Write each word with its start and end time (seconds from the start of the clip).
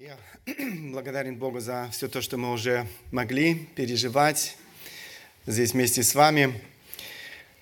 Я 0.00 0.18
благодарен 0.90 1.36
Богу 1.36 1.60
за 1.60 1.88
все 1.92 2.08
то, 2.08 2.20
что 2.20 2.36
мы 2.36 2.50
уже 2.50 2.84
могли 3.12 3.54
переживать 3.54 4.56
здесь 5.46 5.72
вместе 5.72 6.02
с 6.02 6.16
вами. 6.16 6.60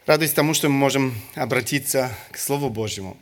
Радуюсь 0.07 0.33
тому, 0.33 0.55
что 0.55 0.71
мы 0.71 0.75
можем 0.77 1.15
обратиться 1.35 2.11
к 2.31 2.39
Слову 2.39 2.71
Божьему. 2.71 3.19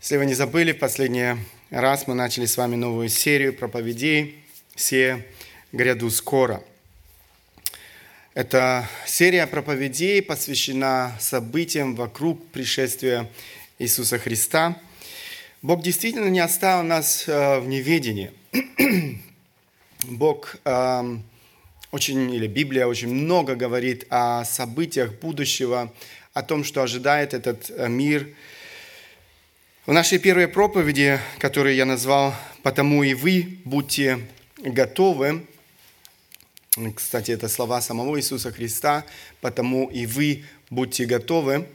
Если 0.00 0.16
вы 0.16 0.26
не 0.26 0.34
забыли, 0.34 0.72
в 0.72 0.80
последний 0.80 1.36
раз 1.70 2.08
мы 2.08 2.14
начали 2.14 2.46
с 2.46 2.56
вами 2.56 2.74
новую 2.74 3.08
серию 3.08 3.54
проповедей 3.54 4.42
«Все 4.74 5.24
гряду 5.70 6.10
скоро». 6.10 6.60
Эта 8.34 8.88
серия 9.06 9.46
проповедей 9.46 10.22
посвящена 10.22 11.16
событиям 11.20 11.94
вокруг 11.94 12.44
пришествия 12.48 13.30
Иисуса 13.78 14.18
Христа– 14.18 14.76
Бог 15.62 15.80
действительно 15.80 16.26
не 16.26 16.40
оставил 16.40 16.82
нас 16.82 17.28
э, 17.28 17.60
в 17.60 17.68
неведении. 17.68 18.32
Бог 20.08 20.56
эм, 20.64 21.22
очень, 21.92 22.34
или 22.34 22.48
Библия 22.48 22.88
очень 22.88 23.14
много 23.14 23.54
говорит 23.54 24.04
о 24.10 24.44
событиях 24.44 25.20
будущего, 25.20 25.92
о 26.34 26.42
том, 26.42 26.64
что 26.64 26.82
ожидает 26.82 27.32
этот 27.32 27.70
э, 27.70 27.88
мир. 27.88 28.34
В 29.86 29.92
нашей 29.92 30.18
первой 30.18 30.48
проповеди, 30.48 31.20
которую 31.38 31.76
я 31.76 31.84
назвал 31.84 32.34
«Потому 32.64 33.04
и 33.04 33.14
вы 33.14 33.58
будьте 33.64 34.18
готовы», 34.58 35.46
кстати, 36.96 37.30
это 37.30 37.48
слова 37.48 37.80
самого 37.80 38.18
Иисуса 38.18 38.50
Христа, 38.50 39.04
«Потому 39.40 39.88
и 39.88 40.06
вы 40.06 40.42
будьте 40.70 41.06
готовы», 41.06 41.68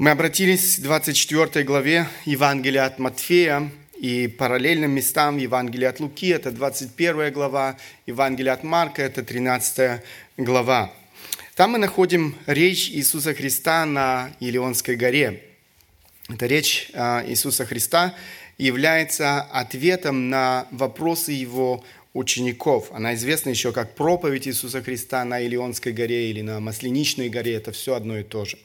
мы 0.00 0.12
обратились 0.12 0.78
к 0.78 0.80
24 0.80 1.62
главе 1.62 2.08
Евангелия 2.24 2.86
от 2.86 2.98
Матфея 2.98 3.70
и 3.98 4.28
параллельным 4.28 4.92
местам 4.92 5.36
Евангелия 5.36 5.90
от 5.90 6.00
Луки, 6.00 6.28
это 6.28 6.50
21 6.50 7.30
глава, 7.30 7.76
Евангелия 8.06 8.54
от 8.54 8.64
Марка, 8.64 9.02
это 9.02 9.22
13 9.22 10.00
глава. 10.38 10.90
Там 11.54 11.72
мы 11.72 11.78
находим 11.78 12.34
речь 12.46 12.88
Иисуса 12.88 13.34
Христа 13.34 13.84
на 13.84 14.30
Елеонской 14.40 14.96
горе. 14.96 15.42
Эта 16.30 16.46
речь 16.46 16.90
а, 16.94 17.22
Иисуса 17.28 17.66
Христа 17.66 18.14
является 18.56 19.42
ответом 19.42 20.30
на 20.30 20.66
вопросы 20.70 21.32
его 21.32 21.84
учеников. 22.14 22.90
Она 22.92 23.14
известна 23.16 23.50
еще 23.50 23.70
как 23.70 23.94
проповедь 23.96 24.48
Иисуса 24.48 24.80
Христа 24.82 25.26
на 25.26 25.42
Илионской 25.42 25.92
горе 25.92 26.30
или 26.30 26.40
на 26.40 26.58
Масленичной 26.58 27.28
горе. 27.28 27.56
Это 27.56 27.72
все 27.72 27.96
одно 27.96 28.16
и 28.16 28.22
то 28.22 28.46
же. 28.46 28.56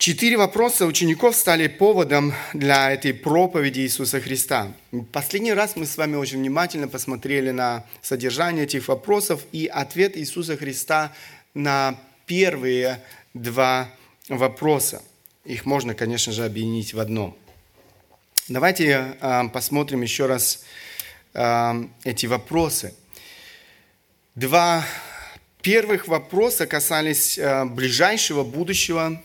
Четыре 0.00 0.38
вопроса 0.38 0.86
учеников 0.86 1.36
стали 1.36 1.66
поводом 1.66 2.32
для 2.54 2.90
этой 2.90 3.12
проповеди 3.12 3.80
Иисуса 3.80 4.18
Христа. 4.18 4.72
Последний 5.12 5.52
раз 5.52 5.76
мы 5.76 5.84
с 5.84 5.98
вами 5.98 6.16
очень 6.16 6.38
внимательно 6.38 6.88
посмотрели 6.88 7.50
на 7.50 7.84
содержание 8.00 8.64
этих 8.64 8.88
вопросов 8.88 9.44
и 9.52 9.66
ответ 9.66 10.16
Иисуса 10.16 10.56
Христа 10.56 11.12
на 11.52 12.00
первые 12.24 13.02
два 13.34 13.90
вопроса. 14.30 15.02
Их 15.44 15.66
можно, 15.66 15.92
конечно 15.92 16.32
же, 16.32 16.46
объединить 16.46 16.94
в 16.94 16.98
одном. 16.98 17.36
Давайте 18.48 19.18
э, 19.20 19.48
посмотрим 19.52 20.00
еще 20.00 20.24
раз 20.24 20.64
э, 21.34 21.84
эти 22.04 22.24
вопросы. 22.24 22.94
Два 24.34 24.82
первых 25.60 26.08
вопроса 26.08 26.66
касались 26.66 27.36
э, 27.36 27.66
ближайшего 27.66 28.44
будущего 28.44 29.20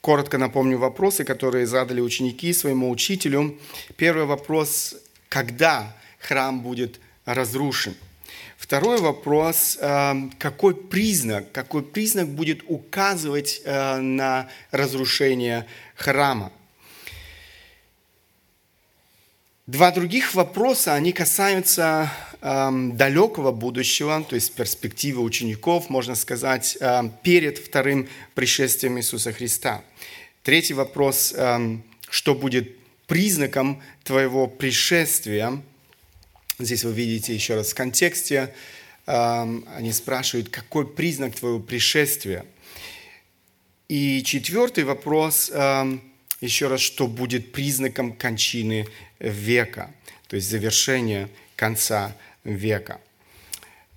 коротко 0.00 0.38
напомню 0.38 0.78
вопросы, 0.78 1.24
которые 1.24 1.66
задали 1.66 2.00
ученики 2.00 2.52
своему 2.52 2.90
учителю. 2.90 3.58
Первый 3.96 4.24
вопрос– 4.24 4.94
когда 5.28 5.96
храм 6.20 6.60
будет 6.60 7.00
разрушен? 7.24 7.94
Второй 8.56 9.00
вопрос 9.00 9.78
а,– 9.80 10.16
какой 10.38 10.74
признак, 10.74 11.52
какой 11.52 11.82
признак 11.82 12.28
будет 12.28 12.62
указывать 12.68 13.62
а, 13.64 13.98
на 13.98 14.48
разрушение 14.70 15.66
храма? 15.94 16.52
Два 19.66 19.90
других 19.90 20.34
вопроса, 20.34 20.94
они 20.94 21.12
касаются 21.12 22.12
далекого 22.40 23.50
будущего, 23.52 24.24
то 24.28 24.34
есть 24.34 24.54
перспективы 24.54 25.22
учеников, 25.22 25.90
можно 25.90 26.14
сказать, 26.14 26.76
эм, 26.80 27.12
перед 27.22 27.58
вторым 27.58 28.08
пришествием 28.34 28.98
Иисуса 28.98 29.32
Христа. 29.32 29.82
Третий 30.42 30.74
вопрос, 30.74 31.34
эм, 31.36 31.82
что 32.08 32.34
будет 32.34 32.76
признаком 33.06 33.82
твоего 34.04 34.46
пришествия? 34.46 35.62
Здесь 36.58 36.84
вы 36.84 36.92
видите 36.92 37.34
еще 37.34 37.54
раз 37.54 37.72
в 37.72 37.74
контексте, 37.74 38.54
они 39.06 39.92
спрашивают, 39.92 40.48
какой 40.48 40.84
признак 40.84 41.36
твоего 41.36 41.60
пришествия? 41.60 42.44
И 43.88 44.22
четвертый 44.24 44.82
вопрос, 44.82 45.48
еще 46.40 46.66
раз, 46.66 46.80
что 46.80 47.06
будет 47.06 47.52
признаком 47.52 48.12
кончины 48.12 48.88
века, 49.20 49.94
то 50.28 50.36
есть 50.36 50.48
завершения 50.48 51.28
конца 51.56 52.16
века. 52.44 53.00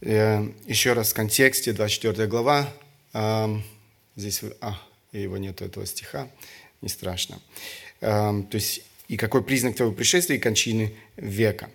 Э, 0.02 0.48
еще 0.66 0.94
раз 0.94 1.12
в 1.12 1.16
контексте, 1.16 1.74
24 1.74 2.28
глава. 2.28 2.74
Здесь, 4.16 4.42
а, 4.62 4.80
его 5.12 5.38
нету 5.38 5.66
этого 5.66 5.86
стиха, 5.86 6.30
не 6.82 6.90
страшно. 6.90 7.40
То 8.00 8.48
есть, 8.52 8.84
и 9.08 9.18
какой 9.18 9.44
признак 9.44 9.76
твоего 9.76 9.94
пришествия 9.94 10.38
и 10.38 10.40
кончины 10.40 10.94
века. 11.18 11.70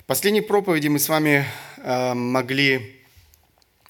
В 0.00 0.04
последней 0.04 0.42
проповеди 0.42 0.88
мы 0.88 0.98
с 0.98 1.08
вами 1.08 1.46
могли 1.82 3.00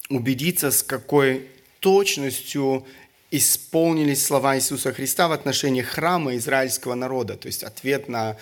убедиться, 0.09 0.71
с 0.71 0.81
какой 0.83 1.49
точностью 1.79 2.85
исполнились 3.31 4.23
слова 4.25 4.55
Иисуса 4.55 4.93
Христа 4.93 5.27
в 5.27 5.31
отношении 5.31 5.81
храма 5.81 6.35
израильского 6.35 6.95
народа. 6.95 7.35
То 7.35 7.47
есть 7.47 7.63
ответ 7.63 8.07
на 8.07 8.37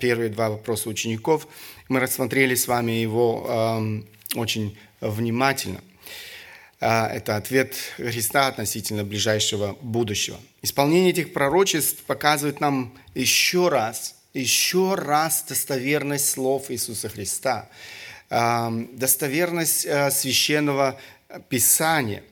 первые 0.00 0.30
два 0.30 0.50
вопроса 0.50 0.88
учеников– 0.88 1.46
мы 1.88 2.00
рассмотрели 2.00 2.54
с 2.54 2.66
вами 2.66 2.92
его 2.92 3.84
очень 4.34 4.76
внимательно. 5.00 5.82
Э, 6.80 7.06
это 7.06 7.36
ответ 7.36 7.74
Христа 7.96 8.48
относительно 8.48 9.04
ближайшего 9.04 9.76
будущего. 9.80 10.38
Исполнение 10.62 11.10
этих 11.10 11.32
пророчеств 11.32 12.02
показывает 12.04 12.60
нам 12.60 12.94
еще 13.14 13.68
раз, 13.68 14.16
еще 14.32 14.94
раз 14.94 15.44
достоверность 15.46 16.30
слов 16.30 16.70
Иисуса 16.70 17.08
Христа, 17.08 17.68
достоверность 18.30 19.84
э, 19.84 20.10
священного 20.10 20.98
Писания. 21.48 22.24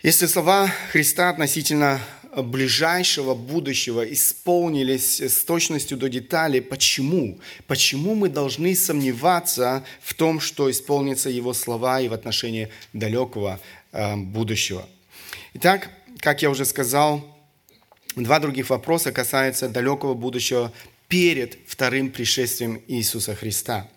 Если 0.00 0.26
слова 0.26 0.72
Христа 0.92 1.28
относительно 1.28 2.00
ближайшего 2.36 3.34
будущего 3.34 4.02
исполнились 4.12 5.20
с 5.20 5.42
точностью 5.42 5.98
до 5.98 6.08
деталей. 6.08 6.60
Почему? 6.60 7.40
Почему 7.66 8.14
мы 8.14 8.28
должны 8.28 8.76
сомневаться 8.76 9.84
в 10.00 10.14
том, 10.14 10.38
что 10.38 10.70
исполнится 10.70 11.30
Его 11.30 11.52
слова 11.52 12.00
и 12.00 12.06
в 12.06 12.12
отношении 12.12 12.68
далекого 12.92 13.58
э, 13.90 14.14
будущего? 14.14 14.88
Итак, 15.54 15.90
как 16.20 16.42
я 16.42 16.50
уже 16.50 16.64
сказал, 16.64 17.36
два 18.14 18.38
других 18.38 18.70
вопроса 18.70 19.10
касаются 19.10 19.68
далекого 19.68 20.14
будущего 20.14 20.72
перед 21.08 21.58
вторым 21.66 22.10
пришествием 22.10 22.80
Иисуса 22.86 23.34
Христа. 23.34 23.88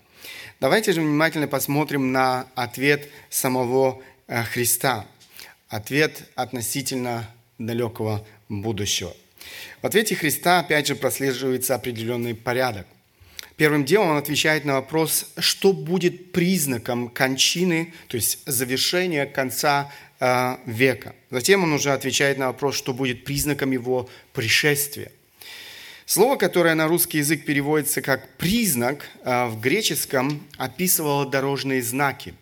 Давайте 0.60 0.94
же 0.94 1.02
внимательно 1.02 1.48
посмотрим 1.48 2.12
на 2.12 2.48
ответ 2.56 3.08
самого 3.30 4.02
э, 4.28 4.42
Христа. 4.46 5.06
Ответ 5.72 6.24
относительно 6.36 7.34
далекого 7.58 8.28
будущего. 8.50 9.16
В 9.82 9.88
ответе 9.88 10.16
Христа 10.16 10.60
опять 10.60 10.88
же 10.88 10.98
прослеживается 10.98 11.76
определенный 11.76 12.36
порядок. 12.36 12.86
Первым 13.56 13.86
делом 13.86 14.10
он 14.10 14.18
отвечает 14.18 14.66
на 14.66 14.74
вопрос, 14.74 15.32
что 15.38 15.72
будет 15.72 16.34
признаком 16.34 17.08
кончины, 17.08 17.94
то 18.10 18.18
есть 18.18 18.40
завершения 18.46 19.26
конца 19.26 19.90
э, 20.20 20.58
века. 20.66 21.16
Затем 21.30 21.64
он 21.64 21.72
уже 21.72 21.94
отвечает 21.94 22.38
на 22.38 22.48
вопрос, 22.48 22.76
что 22.76 22.94
будет 22.94 23.24
признаком 23.24 23.72
его 23.72 24.10
пришествия. 24.34 25.10
Слово, 26.06 26.36
которое 26.36 26.76
на 26.76 26.90
русский 26.90 27.20
язык 27.20 27.46
переводится 27.46 28.02
как 28.02 28.28
признак, 28.36 29.08
э, 29.24 29.46
в 29.46 29.62
греческом 29.62 30.46
описывало 30.58 31.26
дорожные 31.26 31.82
знаки. 31.82 32.34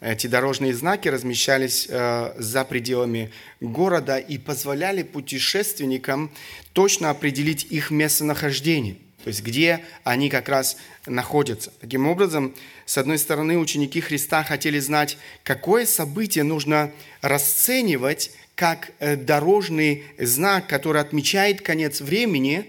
Эти 0.00 0.28
дорожные 0.28 0.74
знаки 0.74 1.08
размещались 1.08 1.88
э, 1.90 2.32
за 2.38 2.64
пределами 2.64 3.32
города 3.60 4.18
и 4.18 4.38
позволяли 4.38 5.02
путешественникам 5.02 6.30
точно 6.72 7.10
определить 7.10 7.64
их 7.64 7.90
местонахождение, 7.90 8.94
то 9.24 9.28
есть 9.28 9.42
где 9.42 9.84
они 10.04 10.30
как 10.30 10.48
раз 10.48 10.76
находятся. 11.04 11.72
Таким 11.80 12.06
образом, 12.06 12.54
с 12.86 12.96
одной 12.96 13.18
стороны, 13.18 13.58
ученики 13.58 14.00
Христа 14.00 14.44
хотели 14.44 14.78
знать, 14.78 15.18
какое 15.42 15.84
событие 15.84 16.44
нужно 16.44 16.92
расценивать 17.20 18.30
как 18.54 18.92
э, 19.00 19.16
дорожный 19.16 20.04
знак, 20.16 20.68
который 20.68 21.00
отмечает 21.00 21.60
конец 21.62 22.00
времени. 22.00 22.66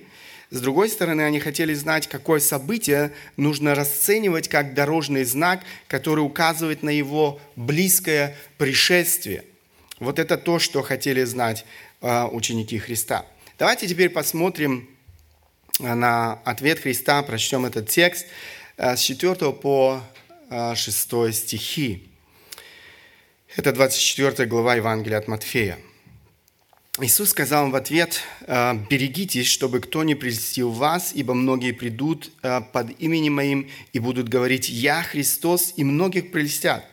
С 0.51 0.62
другой 0.62 0.90
стороны, 0.90 1.22
они 1.22 1.40
хотели 1.40 1.75
знать, 1.75 2.07
какое 2.07 2.40
событие 2.40 3.13
нужно 3.38 3.75
расценивать 3.75 4.48
как 4.48 4.74
дорожный 4.74 5.24
знак, 5.24 5.62
который 5.88 6.22
указывает 6.22 6.81
на 6.81 6.90
его 6.90 7.40
близкое 7.56 8.36
пришествие. 8.57 9.46
Вот 10.00 10.18
это 10.18 10.38
то, 10.38 10.57
что 10.57 10.81
хотели 10.81 11.24
знать 11.24 11.66
э, 12.01 12.24
ученики 12.31 12.80
Христа. 12.80 13.25
Давайте 13.60 13.88
теперь 13.88 14.10
посмотрим 14.10 14.90
э, 15.80 15.94
на 15.94 16.34
ответ 16.46 16.80
Христа, 16.80 17.22
прочтем 17.22 17.66
этот 17.66 17.90
текст 17.90 18.25
с 18.78 19.00
4 19.00 19.51
по 19.51 20.01
6 20.50 21.34
стихи. 21.34 22.10
Это 23.56 23.72
24 23.74 24.48
глава 24.48 24.75
Евангелия 24.75 25.18
от 25.18 25.28
Матфея. 25.28 25.78
Иисус 27.01 27.30
сказал 27.30 27.66
им 27.66 27.72
в 27.72 27.75
ответ, 27.75 28.22
«Э, 28.42 28.74
«Берегитесь, 28.90 29.48
чтобы 29.48 29.80
кто 29.80 30.04
не 30.04 30.16
прельстил 30.16 30.72
вас, 30.72 31.12
ибо 31.13 31.34
многие 31.34 31.72
придут 31.72 32.31
э, 32.42 32.62
под 32.74 33.00
именем 33.00 33.36
Моим 33.36 33.69
и 33.94 34.00
будут 34.00 34.28
говорить, 34.28 34.69
«Я 34.69 35.04
Христос», 35.04 35.74
и 35.78 35.84
многих 35.84 36.31
прельстят. 36.31 36.86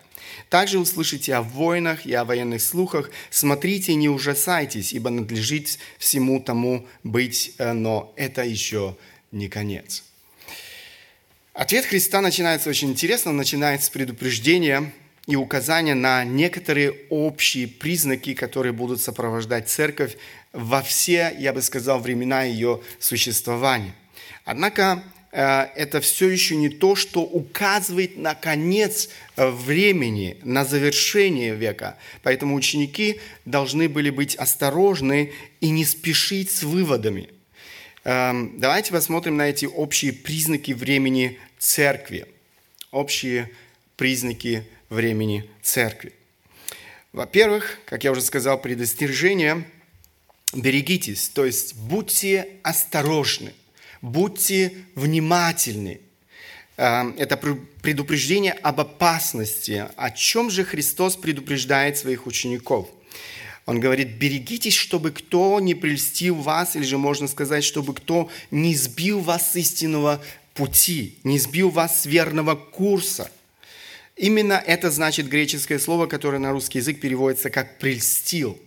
Также 0.49 0.79
услышите 0.79 1.35
о 1.35 1.43
войнах 1.43 2.07
и 2.07 2.13
о 2.13 2.25
военных 2.25 2.63
слухах. 2.63 3.11
Смотрите, 3.31 3.95
не 3.95 4.09
ужасайтесь, 4.09 4.93
ибо 4.93 5.11
надлежит 5.11 5.79
всему 5.99 6.41
тому 6.41 6.87
быть, 7.03 7.55
э, 7.59 7.73
но 7.73 8.13
это 8.17 8.43
еще 8.43 8.97
не 9.33 9.49
конец». 9.49 10.05
Ответ 11.53 11.85
Христа 11.85 12.21
начинается 12.21 12.69
очень 12.71 12.91
интересно, 12.91 13.33
начинается 13.33 13.87
с 13.87 13.91
предупреждения– 13.91 14.93
и 15.27 15.35
указания 15.35 15.95
на 15.95 16.25
некоторые 16.25 16.95
общие 17.11 17.67
признаки, 17.67 18.35
которые 18.35 18.73
будут 18.73 19.01
сопровождать 19.01 19.69
церковь 19.69 20.17
во 20.53 20.83
все, 20.83 21.35
я 21.39 21.53
бы 21.53 21.63
сказал, 21.63 22.01
времена 22.01 22.43
ее 22.45 22.81
существования. 23.01 23.95
Однако 24.45 25.03
э, 25.33 25.67
это 25.75 26.01
все 26.01 26.29
еще 26.29 26.55
не 26.55 26.69
то, 26.69 26.95
что 26.95 27.23
указывает 27.23 28.17
на 28.17 28.35
конец 28.35 29.09
э, 29.37 29.49
времени, 29.49 30.39
на 30.45 30.65
завершение 30.65 31.57
века. 31.57 31.99
Поэтому 32.23 32.55
ученики 32.55 33.21
должны 33.45 33.89
были 33.89 34.11
быть 34.11 34.37
осторожны 34.37 35.33
и 35.61 35.71
не 35.71 35.85
спешить 35.85 36.53
с 36.53 36.63
выводами. 36.63 37.31
Эм, 38.05 38.61
давайте 38.61 38.93
посмотрим 38.93 39.37
на 39.37 39.49
эти 39.49 39.67
общие 39.67 40.13
признаки 40.13 40.71
времени 40.71 41.41
церкви. 41.59 42.27
Общие 42.93 43.51
признаки 43.97 44.63
времени 44.89 45.51
церкви. 45.63 46.13
Во-первых, 47.13 47.79
как 47.87 48.05
я 48.05 48.13
уже 48.13 48.21
сказал, 48.21 48.61
предостережение– 48.61 49.65
берегитесь, 50.55 51.29
то 51.29 51.45
есть 51.45 51.75
будьте 51.75 52.49
осторожны, 52.63 53.53
будьте 54.03 54.73
внимательны. 54.95 56.01
Эм, 56.77 57.15
это 57.19 57.37
предупреждение 57.37 58.53
об 58.53 58.81
опасности. 58.81 59.87
О 59.97 60.11
чем 60.11 60.51
же 60.51 60.65
Христос 60.65 61.17
предупреждает 61.17 61.97
своих 61.97 62.27
учеников? 62.27 62.89
Он 63.65 63.81
говорит, 63.81 64.19
берегитесь, 64.19 64.75
чтобы 64.75 65.11
кто 65.11 65.59
не 65.59 65.75
прельстил 65.75 66.37
вас, 66.37 66.77
или 66.77 66.85
же 66.85 66.99
можно 66.99 67.27
сказать, 67.27 67.65
чтобы 67.65 67.95
кто 67.95 68.31
не 68.51 68.77
сбил 68.77 69.21
вас 69.21 69.53
с 69.53 69.57
истинного 69.57 70.23
пути, 70.55 71.19
не 71.25 71.39
сбил 71.39 71.71
вас 71.71 72.03
с 72.03 72.07
верного 72.07 72.55
курса. 72.55 73.31
Именно 74.17 74.55
это 74.55 74.91
значит 74.91 75.29
греческое 75.29 75.79
слово, 75.79 76.07
которое 76.07 76.39
на 76.39 76.51
русский 76.53 76.79
язык 76.79 77.01
переводится 77.01 77.51
как 77.51 77.79
«прельстил». 77.79 78.59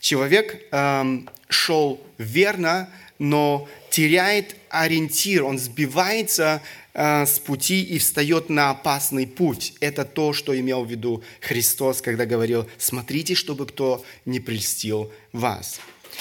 Человек 0.00 0.62
эм, 0.70 1.28
шел 1.48 2.00
верно, 2.18 2.90
но 3.18 3.66
теряет 3.90 4.54
ориентир, 4.68 5.44
он 5.44 5.58
сбивается 5.58 6.62
э, 6.92 7.24
с 7.24 7.38
пути 7.38 7.82
и 7.82 7.98
встает 7.98 8.50
на 8.50 8.70
опасный 8.70 9.26
путь. 9.26 9.72
Это 9.80 10.04
то, 10.04 10.34
что 10.34 10.58
имел 10.58 10.84
в 10.84 10.90
виду 10.90 11.24
Христос, 11.40 12.02
когда 12.02 12.26
говорил, 12.26 12.68
смотрите, 12.76 13.34
чтобы 13.34 13.66
кто 13.66 14.04
не 14.26 14.38
прельстил 14.38 15.10
вас. 15.32 15.80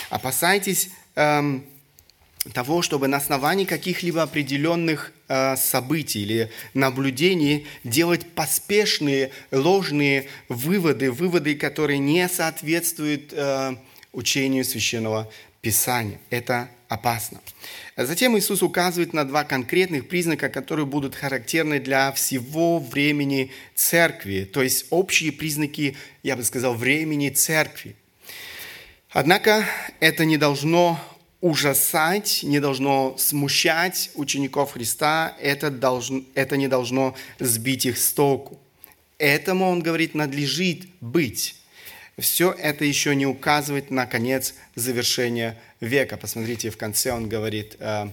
Опасайтесь 0.09 0.89
эм, 1.15 1.65
того, 2.53 2.81
чтобы 2.81 3.07
на 3.07 3.17
основании 3.17 3.65
каких-либо 3.65 4.21
определенных 4.21 5.11
э, 5.27 5.55
событий 5.55 6.21
или 6.21 6.51
наблюдений 6.73 7.65
делать 7.83 8.25
поспешные, 8.33 9.31
ложные 9.51 10.27
выводы, 10.49 11.11
выводы, 11.11 11.55
которые 11.55 11.99
не 11.99 12.27
соответствуют 12.29 13.33
э, 13.33 13.75
учению 14.13 14.63
священного 14.63 15.31
Писания. 15.61 16.19
Это 16.29 16.69
опасно. 16.87 17.41
Затем 17.97 18.37
Иисус 18.37 18.61
указывает 18.61 19.13
на 19.13 19.25
два 19.25 19.43
конкретных 19.43 20.07
признака, 20.07 20.49
которые 20.49 20.85
будут 20.85 21.15
характерны 21.15 21.79
для 21.79 22.11
всего 22.11 22.79
времени 22.79 23.51
церкви, 23.73 24.43
то 24.43 24.61
есть 24.61 24.85
общие 24.91 25.31
признаки, 25.31 25.97
я 26.21 26.35
бы 26.35 26.43
сказал, 26.43 26.75
времени 26.75 27.29
церкви. 27.29 27.95
Однако 29.09 29.65
это 29.99 30.25
не 30.25 30.37
должно 30.37 30.99
ужасать, 31.45 32.39
не 32.41 32.59
должно 32.59 33.15
смущать 33.19 34.09
учеников 34.15 34.71
Христа, 34.71 35.37
это, 35.39 35.69
должно, 35.69 36.23
это 36.33 36.57
не 36.57 36.67
должно 36.67 37.15
сбить 37.37 37.85
их 37.85 37.99
с 37.99 38.11
толку. 38.13 38.59
Этому, 39.19 39.69
он 39.69 39.83
говорит, 39.83 40.15
надлежит 40.15 40.87
быть. 41.01 41.57
Все 42.17 42.51
это 42.51 42.83
еще 42.83 43.13
не 43.13 43.27
указывает 43.27 43.91
на 43.91 44.07
конец 44.07 44.55
завершения 44.73 45.55
века. 45.79 46.17
Посмотрите, 46.17 46.71
в 46.71 46.77
конце 46.77 47.11
он 47.11 47.29
говорит, 47.29 47.75
э, 47.77 48.07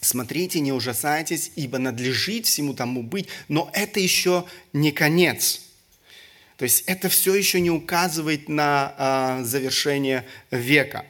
смотрите, 0.00 0.58
не 0.58 0.72
ужасайтесь, 0.72 1.52
ибо 1.54 1.78
надлежит 1.78 2.46
всему 2.46 2.74
тому 2.74 3.04
быть, 3.04 3.28
но 3.46 3.70
это 3.72 4.00
еще 4.00 4.46
не 4.72 4.90
конец. 4.90 5.60
То 6.56 6.64
есть 6.64 6.82
это 6.88 7.08
все 7.08 7.36
еще 7.36 7.60
не 7.60 7.70
указывает 7.70 8.48
на 8.48 9.38
э, 9.38 9.44
завершение 9.44 10.26
века. 10.50 11.06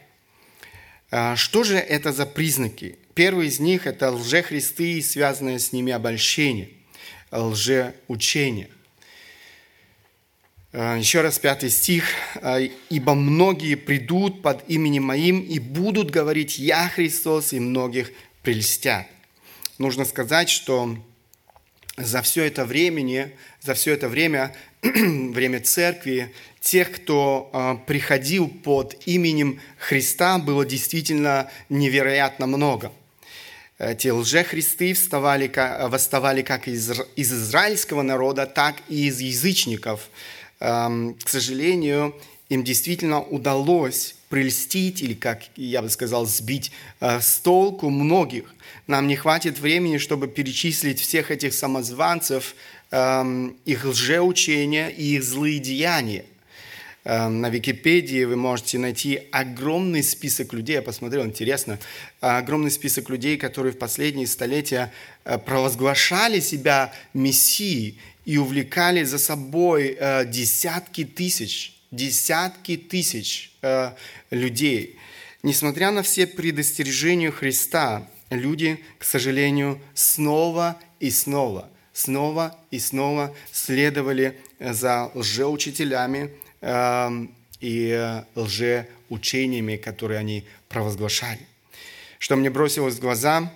А, 1.15 1.35
что 1.35 1.63
же 1.63 1.77
это 1.77 2.11
за 2.11 2.25
признаки? 2.25 2.97
Первый 3.13 3.45
из 3.45 3.59
них– 3.59 3.85
это 3.85 4.09
лжехристы 4.09 4.93
и 4.93 5.01
связанное 5.03 5.59
с 5.59 5.71
ними 5.71 5.93
обольщение, 5.93 6.69
лжеучение. 7.31 8.67
А, 10.71 10.97
еще 10.97 11.21
раз 11.21 11.37
пятый 11.37 11.69
стих. 11.69 12.05
А, 12.41 12.57
«Ибо 12.89 13.13
многие 13.13 13.75
придут 13.75 14.41
под 14.41 14.67
именем 14.67 15.03
Моим 15.03 15.41
и 15.41 15.59
будут 15.59 16.09
говорить 16.09 16.57
«Я 16.57 16.89
Христос», 16.89 17.53
и 17.53 17.59
многих 17.59 18.11
прельстят». 18.41 19.05
Нужно 19.77 20.05
сказать, 20.05 20.49
что 20.49 20.97
за 21.95 22.23
все 22.23 22.45
это 22.45 22.65
время, 22.65 23.31
за 23.61 23.75
все 23.75 23.93
это 23.93 24.09
время, 24.09 24.55
время 24.81 25.59
церкви, 25.61 26.33
тех, 26.63 26.93
кто 26.93 27.49
э, 27.51 27.75
приходил 27.85 28.47
под 28.47 28.95
именем 29.05 29.59
Христа, 29.77 30.37
было 30.37 30.65
действительно 30.65 31.51
невероятно 31.67 32.47
много. 32.47 32.91
Эти 33.77 34.07
лжехристы 34.07 34.93
вставали, 34.93 35.51
восставали 35.89 36.41
как 36.41 36.69
из, 36.69 36.89
из 37.17 37.33
израильского 37.33 38.01
народа, 38.01 38.45
так 38.45 38.75
и 38.87 39.07
из 39.07 39.19
язычников. 39.19 40.09
Эм, 40.61 41.15
к 41.15 41.27
сожалению, 41.27 42.15
им 42.47 42.63
действительно 42.63 43.21
удалось 43.21 44.15
прельстить 44.29 45.01
или, 45.01 45.15
как 45.15 45.41
я 45.57 45.81
бы 45.81 45.89
сказал, 45.89 46.25
сбить 46.25 46.71
э, 47.01 47.19
с 47.19 47.39
толку 47.39 47.89
многих. 47.89 48.55
Нам 48.87 49.07
не 49.07 49.17
хватит 49.17 49.59
времени, 49.59 49.97
чтобы 49.97 50.29
перечислить 50.29 51.01
всех 51.01 51.29
этих 51.29 51.53
самозванцев, 51.53 52.55
э, 52.91 53.49
их 53.65 53.83
лжеучения 53.83 54.87
и 54.87 55.15
их 55.15 55.23
злые 55.23 55.59
деяния. 55.59 56.23
Эм, 57.05 57.41
на 57.41 57.49
Википедии 57.49 58.23
вы 58.23 58.37
можете 58.37 58.77
найти 58.77 59.27
огромный 59.31 60.01
список 60.03 60.53
людей, 60.53 60.75
я 60.75 60.81
посмотрел, 60.81 61.25
интересно, 61.25 61.77
огромный 62.21 62.71
список 62.71 63.09
людей, 63.09 63.35
которые 63.35 63.73
в 63.73 63.77
последние 63.77 64.25
столетия 64.25 64.93
э, 65.25 65.37
провозглашали 65.37 66.39
себя 66.39 66.93
мессией 67.13 67.99
и 68.23 68.37
увлекали 68.37 69.03
за 69.03 69.19
собой 69.19 69.97
э, 69.99 70.25
десятки 70.25 71.03
тысяч, 71.03 71.73
десятки 71.91 72.77
тысяч 72.77 73.51
э, 73.61 73.91
людей. 74.31 74.97
Несмотря 75.43 75.91
на 75.91 76.03
все 76.03 76.25
предостережения 76.25 77.31
Христа, 77.31 78.07
люди, 78.29 78.79
к 78.97 79.03
сожалению, 79.03 79.81
снова 79.93 80.79
и 81.01 81.11
снова, 81.11 81.69
снова 81.91 82.57
и 82.71 82.79
снова 82.79 83.35
следовали 83.51 84.39
за 84.61 85.11
лжеучителями, 85.13 86.31
и 86.63 88.21
лжеучениями, 88.35 89.77
которые 89.77 90.19
они 90.19 90.45
провозглашали. 90.69 91.41
Что 92.19 92.35
мне 92.35 92.49
бросилось 92.49 92.95
в 92.95 92.99
глаза, 92.99 93.51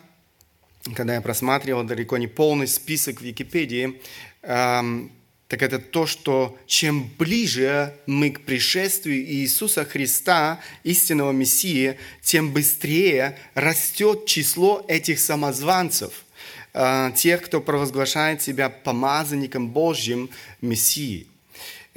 когда 0.95 1.15
я 1.15 1.21
просматривал 1.21 1.83
далеко 1.83 2.17
не 2.17 2.27
полный 2.27 2.67
список 2.67 3.19
в 3.19 3.23
Википедии, 3.23 4.01
эм, 4.41 5.11
так 5.47 5.61
это 5.61 5.79
то, 5.79 6.05
что 6.05 6.57
чем 6.67 7.09
ближе 7.17 7.93
мы 8.05 8.31
к 8.31 8.41
пришествию 8.41 9.17
Иисуса 9.23 9.85
Христа, 9.85 10.59
истинного 10.83 11.31
Мессии, 11.31 11.97
тем 12.21 12.51
быстрее 12.51 13.37
растет 13.53 14.25
число 14.25 14.83
этих 14.89 15.19
самозванцев, 15.19 16.25
э, 16.73 17.11
тех, 17.15 17.41
кто 17.43 17.61
провозглашает 17.61 18.41
себя 18.41 18.69
помазанником 18.69 19.69
Божьим 19.69 20.29
Мессии. 20.59 21.26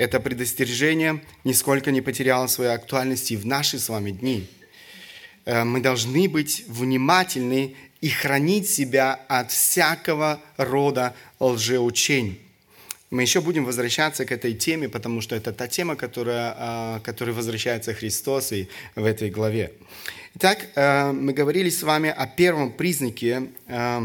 Это 0.01 0.19
предостережение 0.19 1.23
нисколько 1.45 1.91
не 1.91 2.01
потеряло 2.01 2.47
своей 2.47 2.71
актуальности 2.71 3.35
в 3.35 3.45
наши 3.45 3.79
с 3.79 3.91
вами 3.91 4.13
дни. 4.13 4.49
Э, 5.45 5.65
мы 5.65 5.83
должны 5.83 6.27
быть 6.27 6.65
внимательны 6.69 7.77
и 8.01 8.09
хранить 8.09 8.67
себя 8.67 9.21
от 9.29 9.51
всякого 9.51 10.41
рода 10.57 11.15
лжеучений. 11.39 12.41
Мы 13.11 13.21
еще 13.21 13.43
будем 13.43 13.67
возвращаться 13.67 14.25
к 14.25 14.33
этой 14.33 14.55
теме, 14.55 14.89
потому 14.89 15.21
что 15.21 15.37
это 15.37 15.53
та 15.53 15.69
тема, 15.69 15.97
которая, 15.97 16.55
а, 16.57 17.01
которой 17.01 17.33
возвращается 17.33 17.93
Христос 17.93 18.53
и 18.53 18.71
в 18.95 19.05
этой 19.05 19.29
главе. 19.29 19.71
Итак, 20.35 20.67
э, 20.77 21.13
мы 21.13 21.35
говорили 21.35 21.69
с 21.69 21.83
вами 21.83 22.09
о 22.09 22.27
первом 22.27 22.73
признаке, 22.73 23.51
э, 23.67 24.01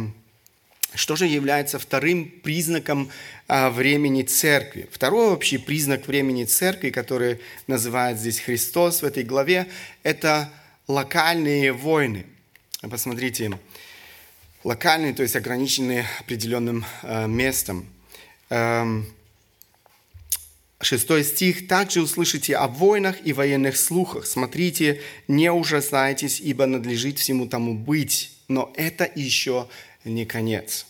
что 0.96 1.16
же 1.16 1.26
является 1.26 1.80
вторым 1.80 2.30
признаком 2.30 3.10
а, 3.48 3.70
времени 3.70 4.24
церкви. 4.24 4.88
Второй 4.92 5.28
общий 5.28 5.58
признак 5.58 6.08
времени 6.08 6.46
церкви, 6.46 6.90
который 6.90 7.40
называет 7.68 8.18
здесь 8.18 8.40
Христос 8.40 9.02
в 9.02 9.06
этой 9.06 9.24
главе, 9.24 9.68
это 10.04 10.50
локальные 10.88 11.74
войны. 11.74 12.26
Посмотрите, 12.82 13.58
локальные, 14.64 15.14
то 15.14 15.24
есть 15.24 15.36
ограниченные 15.36 16.06
определенным 16.20 16.86
э, 17.04 17.28
местом. 17.28 17.88
Эм, 18.50 19.08
шестой 20.82 21.24
стих. 21.24 21.68
«Также 21.68 22.02
услышите 22.02 22.56
о 22.56 22.68
войнах 22.68 23.18
и 23.24 23.34
военных 23.34 23.78
слухах. 23.78 24.26
Смотрите, 24.26 25.02
не 25.28 25.52
ужасайтесь, 25.52 26.40
ибо 26.40 26.66
надлежит 26.66 27.20
всему 27.20 27.48
тому 27.48 27.74
быть. 27.74 28.32
Но 28.48 28.72
это 28.76 29.10
еще 29.16 29.68
не 30.06 30.26
конец». 30.26 30.86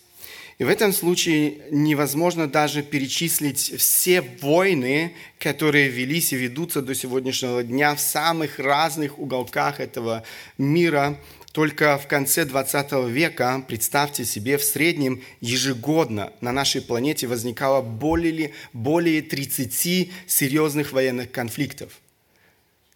И 0.57 0.63
в 0.63 0.69
этом 0.69 0.93
случае 0.93 1.57
невозможно 1.69 2.48
даже 2.48 2.81
перечислить 2.81 3.74
все 3.77 4.22
войны, 4.22 5.13
которые 5.38 5.89
велись 5.89 6.31
и 6.31 6.38
ведутся 6.38 6.81
до 6.81 6.95
сегодняшнего 6.95 7.62
дня 7.62 7.93
в 7.93 8.00
самых 8.00 8.60
разных 8.60 9.19
уголках 9.19 9.79
этого 9.79 10.24
мира– 10.57 11.17
только 11.55 11.98
в 11.98 12.07
конце 12.07 12.43
20 12.43 13.07
века, 13.07 13.63
представьте 13.65 14.25
себе, 14.25 14.57
в 14.57 14.63
среднем 14.65 15.24
ежегодно 15.39 16.34
на 16.41 16.51
нашей 16.51 16.81
планете 16.81 17.27
возникало 17.27 17.81
более, 17.81 18.51
более 18.74 19.22
30 19.22 20.12
серьезных 20.27 20.91
военных 20.91 21.31
конфликтов. 21.31 21.93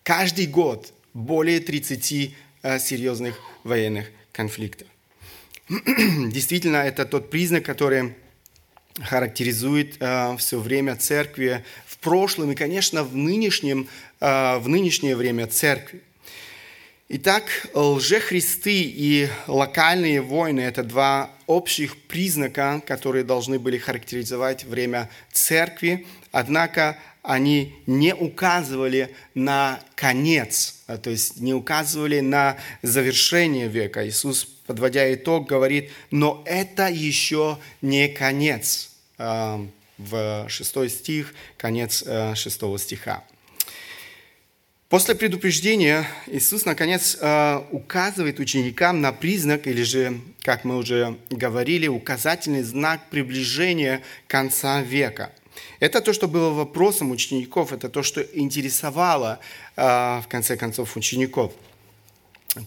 Каждый 0.04 0.48
год 0.48 0.92
более 1.14 1.62
30 1.62 2.36
э, 2.64 2.80
серьезных 2.80 3.40
военных 3.64 4.12
конфликтов. 4.34 4.90
Действительно, 6.32 6.78
это 6.78 7.06
тот 7.06 7.30
признак, 7.30 7.64
который 7.64 8.16
характеризует 9.02 9.98
э, 10.00 10.36
все 10.38 10.60
время 10.60 10.96
церкви 10.96 11.64
в 11.86 12.00
прошлом 12.00 12.52
и, 12.52 12.56
конечно, 12.56 13.04
в, 13.04 13.16
нынешнем, 13.16 13.88
э, 14.20 14.58
в 14.58 14.68
нынешнее 14.68 15.16
время 15.16 15.46
церкви. 15.46 16.02
Итак, 17.08 17.44
лжехристы 17.74 18.82
и 18.82 19.30
локальные 19.48 20.22
войны– 20.22 20.60
это 20.62 20.84
два 20.84 21.32
общих 21.46 21.98
признака, 21.98 22.82
которые 22.86 23.24
должны 23.24 23.60
были 23.60 23.78
характеризовать 23.78 24.64
время 24.64 25.10
церкви, 25.32 26.08
однако 26.32 26.98
они 27.22 27.76
не 27.86 28.16
указывали 28.16 29.16
на 29.36 29.80
конец, 29.96 30.82
а, 30.88 30.98
то 30.98 31.10
есть 31.10 31.40
не 31.40 31.54
указывали 31.54 32.22
на 32.22 32.58
завершение 32.82 33.68
века. 33.68 34.08
Иисус, 34.08 34.48
подводя 34.70 35.12
итог, 35.12 35.50
говорит, 35.50 35.90
но 36.12 36.44
это 36.46 36.88
еще 36.88 37.58
не 37.82 38.08
конец. 38.08 38.92
А, 39.18 39.68
в 39.98 40.46
шестой 40.48 40.90
стих, 40.90 41.34
конец 41.58 42.04
э, 42.06 42.34
шестого 42.36 42.80
стиха. 42.80 43.24
После 44.88 45.14
предупреждения 45.14 46.08
Иисус, 46.28 46.66
наконец, 46.66 47.18
э, 47.20 47.62
указывает 47.72 48.40
ученикам 48.40 49.02
на 49.02 49.12
признак, 49.12 49.68
или 49.68 49.84
же, 49.84 50.22
как 50.42 50.64
мы 50.64 50.78
уже 50.78 51.18
говорили, 51.30 51.88
указательный 51.88 52.64
знак 52.64 53.02
приближения 53.10 54.02
конца 54.28 54.82
века. 54.82 55.34
Это 55.80 56.00
то, 56.00 56.14
что 56.14 56.28
было 56.28 56.52
вопросом 56.52 57.12
учеников, 57.12 57.74
это 57.74 57.90
то, 57.90 58.02
что 58.04 58.22
интересовало, 58.22 59.40
э, 59.76 59.82
в 59.84 60.26
конце 60.30 60.56
концов, 60.56 60.96
учеников. 60.96 61.52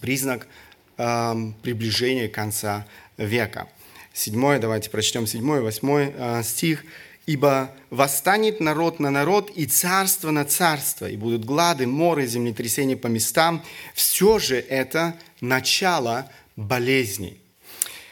Признак 0.01 0.47
приближения 0.95 2.27
конца 2.27 2.85
века. 3.17 3.67
Седьмое, 4.13 4.59
давайте 4.59 4.89
прочтем 4.89 5.27
седьмой, 5.27 5.61
восьмой 5.61 6.13
стих– 6.43 6.85
Ибо 7.25 7.71
восстанет 7.89 8.59
народ 8.59 8.99
на 8.99 9.09
народ 9.09 9.49
и 9.55 9.65
царство 9.65 10.31
на 10.31 10.43
царство, 10.43 11.09
и 11.09 11.15
будут 11.15 11.45
глады, 11.45 11.87
моры, 11.87 12.27
землетрясения 12.27 12.97
по 12.97 13.07
местам. 13.07 13.63
Все 13.93 14.39
же 14.39 14.57
это 14.57 15.15
начало 15.39 16.29
болезней. 16.57 17.39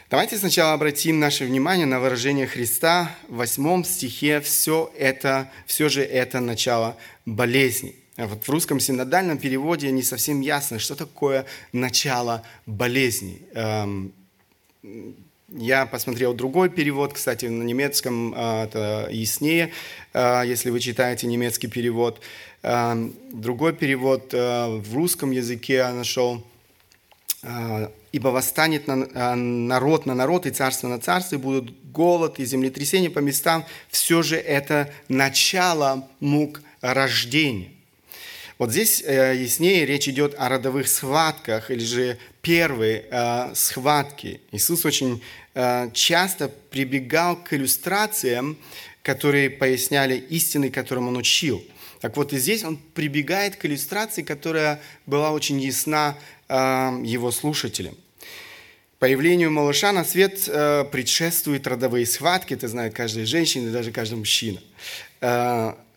Давайте 0.08 0.38
сначала 0.38 0.72
обратим 0.72 1.20
наше 1.20 1.44
внимание 1.44 1.86
на 1.86 2.00
выражение 2.00 2.46
Христа 2.46 3.14
в 3.28 3.36
восьмом 3.36 3.84
стихе. 3.84 4.40
Все 4.40 4.90
это, 4.98 5.50
все 5.66 5.90
же 5.90 6.02
это 6.02 6.40
начало 6.40 6.96
болезней. 7.26 8.01
Вот 8.16 8.44
в 8.44 8.48
русском 8.50 8.78
синодальном 8.78 9.38
переводе 9.38 9.90
не 9.90 10.02
совсем 10.02 10.40
ясно, 10.40 10.78
что 10.78 10.94
такое 10.94 11.46
начало 11.72 12.42
болезней 12.66 13.42
эм, 13.54 14.12
я 15.54 15.84
посмотрел 15.84 16.32
другой 16.32 16.70
перевод, 16.70 17.12
кстати, 17.12 17.46
на 17.46 17.62
немецком 17.62 18.32
а, 18.34 18.64
это 18.64 19.08
яснее, 19.10 19.70
а, 20.14 20.42
если 20.42 20.70
вы 20.70 20.80
читаете 20.80 21.26
немецкий 21.26 21.68
перевод. 21.68 22.20
А, 22.62 22.96
другой 23.32 23.74
перевод 23.74 24.32
в 24.32 24.94
русском 24.94 25.30
языке 25.30 25.74
я 25.74 25.92
нашел. 25.92 26.44
«Ибо 28.12 28.28
восстанет 28.28 28.86
народ 28.86 30.06
на 30.06 30.14
народ 30.14 30.46
и 30.46 30.50
царство 30.50 30.86
на 30.86 31.00
царство, 31.00 31.34
и 31.34 31.38
будут 31.38 31.74
голод 31.90 32.38
и 32.38 32.44
землетрясения 32.44 33.10
по 33.10 33.18
местам. 33.18 33.64
Все 33.88 34.22
же 34.22 34.36
это 34.36 34.92
начало 35.08 36.08
мук 36.20 36.62
рождения». 36.82 37.72
Вот 38.58 38.70
здесь 38.70 39.02
э, 39.02 39.34
яснее 39.36 39.86
речь 39.86 40.08
идет 40.08 40.34
о 40.38 40.48
родовых 40.48 40.88
схватках 40.88 41.70
или 41.70 41.84
же 41.84 42.18
первой 42.40 43.04
э, 43.10 43.52
схватке. 43.54 44.40
Иисус 44.52 44.84
очень 44.84 45.22
Э, 45.54 45.90
часто 45.92 46.48
прибегал 46.48 47.36
к 47.36 47.52
иллюстрациям, 47.52 48.56
которые 49.02 49.50
поясняли 49.50 50.16
истины, 50.16 50.70
которым 50.70 51.08
он 51.08 51.16
учил. 51.16 51.62
Так 52.00 52.16
вот 52.16 52.32
и 52.32 52.38
здесь 52.38 52.64
он 52.64 52.78
прибегает 52.78 53.56
к 53.56 53.66
иллюстрации, 53.66 54.22
которая 54.22 54.80
была 55.06 55.32
очень 55.32 55.60
ясна 55.60 56.16
его 56.48 57.30
слушателям. 57.30 57.96
Появлению 58.98 59.50
малыша 59.50 59.92
на 59.92 60.04
свет 60.04 60.44
предшествуют 60.44 61.66
родовые 61.66 62.04
схватки, 62.04 62.52
это 62.52 62.68
знает 62.68 62.92
каждая 62.92 63.24
женщина 63.24 63.68
и 63.68 63.72
даже 63.72 63.90
каждый 63.90 64.16
мужчина. 64.16 64.60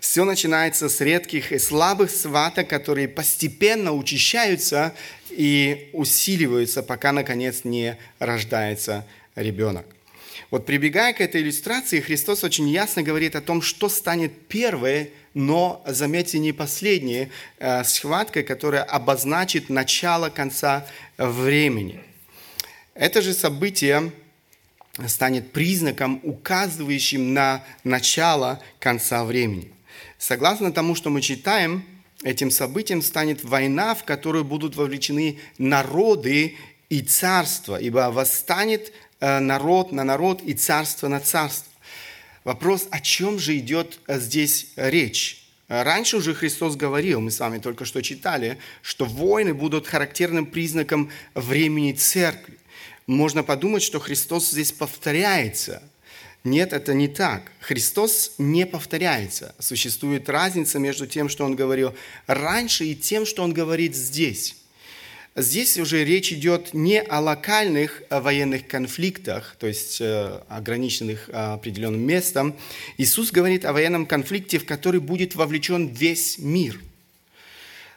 Все 0.06 0.24
начинается 0.24 0.88
с 0.88 1.02
редких 1.02 1.52
и 1.52 1.58
слабых 1.58 2.12
сваток, 2.12 2.68
которые 2.70 3.08
постепенно 3.08 3.92
учащаются 3.92 4.94
и 5.32 5.90
усиливаются, 5.94 6.84
пока, 6.84 7.12
наконец, 7.12 7.64
не 7.64 7.98
рождается 8.20 9.04
ребенок. 9.36 9.88
Вот 10.52 10.68
прибегая 10.68 11.12
к 11.14 11.22
этой 11.22 11.42
иллюстрации, 11.42 12.02
Христос 12.02 12.44
очень 12.44 12.70
ясно 12.70 13.02
говорит 13.02 13.36
о 13.36 13.42
том, 13.42 13.64
что 13.64 13.90
станет 13.90 14.48
первой, 14.48 15.12
но, 15.34 15.84
заметьте, 15.88 16.38
не 16.38 16.54
последней 16.54 17.30
э, 17.58 17.84
схваткой, 17.84 18.44
которая 18.44 18.84
обозначит 18.84 19.70
начало 19.70 20.30
конца 20.30 20.86
времени. 21.18 22.00
Это 22.94 23.24
же 23.24 23.34
событие 23.34 24.12
станет 25.08 25.52
признаком, 25.52 26.20
указывающим 26.22 27.34
на 27.34 27.64
начало 27.84 28.62
конца 28.80 29.26
времени. 29.26 29.72
Согласно 30.18 30.72
тому, 30.72 30.96
что 30.96 31.10
мы 31.10 31.22
читаем, 31.22 31.86
этим 32.24 32.52
событием 32.52 33.02
станет 33.02 33.44
война, 33.44 33.96
в 33.96 34.04
которую 34.04 34.46
будут 34.46 34.76
вовлечены 34.76 35.40
народы 35.58 36.56
и 36.90 37.02
царства, 37.02 37.78
ибо 37.78 38.12
восстанет 38.12 38.92
Э, 39.20 39.40
народ 39.40 39.92
на 39.92 40.04
народ 40.04 40.42
и 40.44 40.54
царство 40.54 41.08
на 41.08 41.20
царство. 41.20 41.72
Вопрос, 42.44 42.88
о 42.92 43.00
чем 43.00 43.40
же 43.40 43.58
идет 43.58 44.00
э, 44.08 44.20
здесь 44.20 44.68
речь? 44.76 45.48
Раньше 45.68 46.18
уже 46.18 46.36
Христос 46.36 46.76
говорил, 46.76 47.22
мы 47.22 47.32
с 47.32 47.40
вами 47.40 47.58
только 47.58 47.86
что 47.86 48.04
читали, 48.04 48.60
что 48.84 49.06
войны 49.06 49.56
будут 49.56 49.88
характерным 49.88 50.46
признаком 50.46 51.10
времени 51.34 51.94
церкви. 51.94 52.60
Можно 53.08 53.42
подумать, 53.42 53.82
что 53.82 54.00
Христос 54.00 54.52
здесь 54.52 54.72
повторяется. 54.72 55.82
Нет, 56.46 56.74
это 56.74 56.94
не 56.94 57.08
так. 57.08 57.52
Христос 57.60 58.36
не 58.38 58.68
повторяется. 58.68 59.56
Существует 59.58 60.30
разница 60.30 60.78
между 60.78 61.08
тем, 61.08 61.28
что 61.28 61.44
Он 61.44 61.56
говорил 61.56 61.96
раньше, 62.28 62.86
и 62.86 62.96
тем, 62.96 63.26
что 63.26 63.44
Он 63.44 63.52
говорит 63.52 63.96
здесь. 63.96 64.56
Здесь 65.36 65.78
уже 65.80 66.06
речь 66.06 66.32
идет 66.32 66.76
не 66.76 67.02
о 67.02 67.20
локальных 67.20 68.04
э, 68.10 68.22
военных 68.22 68.68
конфликтах, 68.68 69.58
то 69.60 69.66
есть 69.66 70.00
э, 70.00 70.40
ограниченных 70.48 71.30
э, 71.30 71.32
определенным 71.34 72.02
местом. 72.02 72.56
Иисус 72.98 73.32
говорит 73.32 73.66
о 73.66 73.74
военном 73.74 74.06
конфликте, 74.06 74.60
в 74.60 74.66
который 74.68 75.00
будет 75.00 75.36
вовлечен 75.36 75.88
весь 75.88 76.38
мир. 76.38 76.80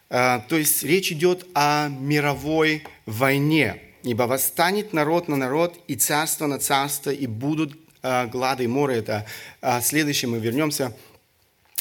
То 0.08 0.42
есть 0.50 0.84
речь 0.84 1.12
идет 1.12 1.46
о 1.52 1.88
мировой 1.88 2.82
войне. 3.04 3.82
Ибо 4.04 4.22
восстанет 4.22 4.94
народ 4.94 5.28
на 5.28 5.36
народ, 5.36 5.78
и 5.86 5.96
царство 5.96 6.46
на 6.46 6.58
царство, 6.58 7.10
и 7.10 7.26
будут 7.26 7.76
глады 8.30 8.64
и 8.64 8.66
море. 8.66 8.98
Это 8.98 9.26
следующее 9.82 10.28
мы 10.28 10.38
вернемся. 10.38 10.92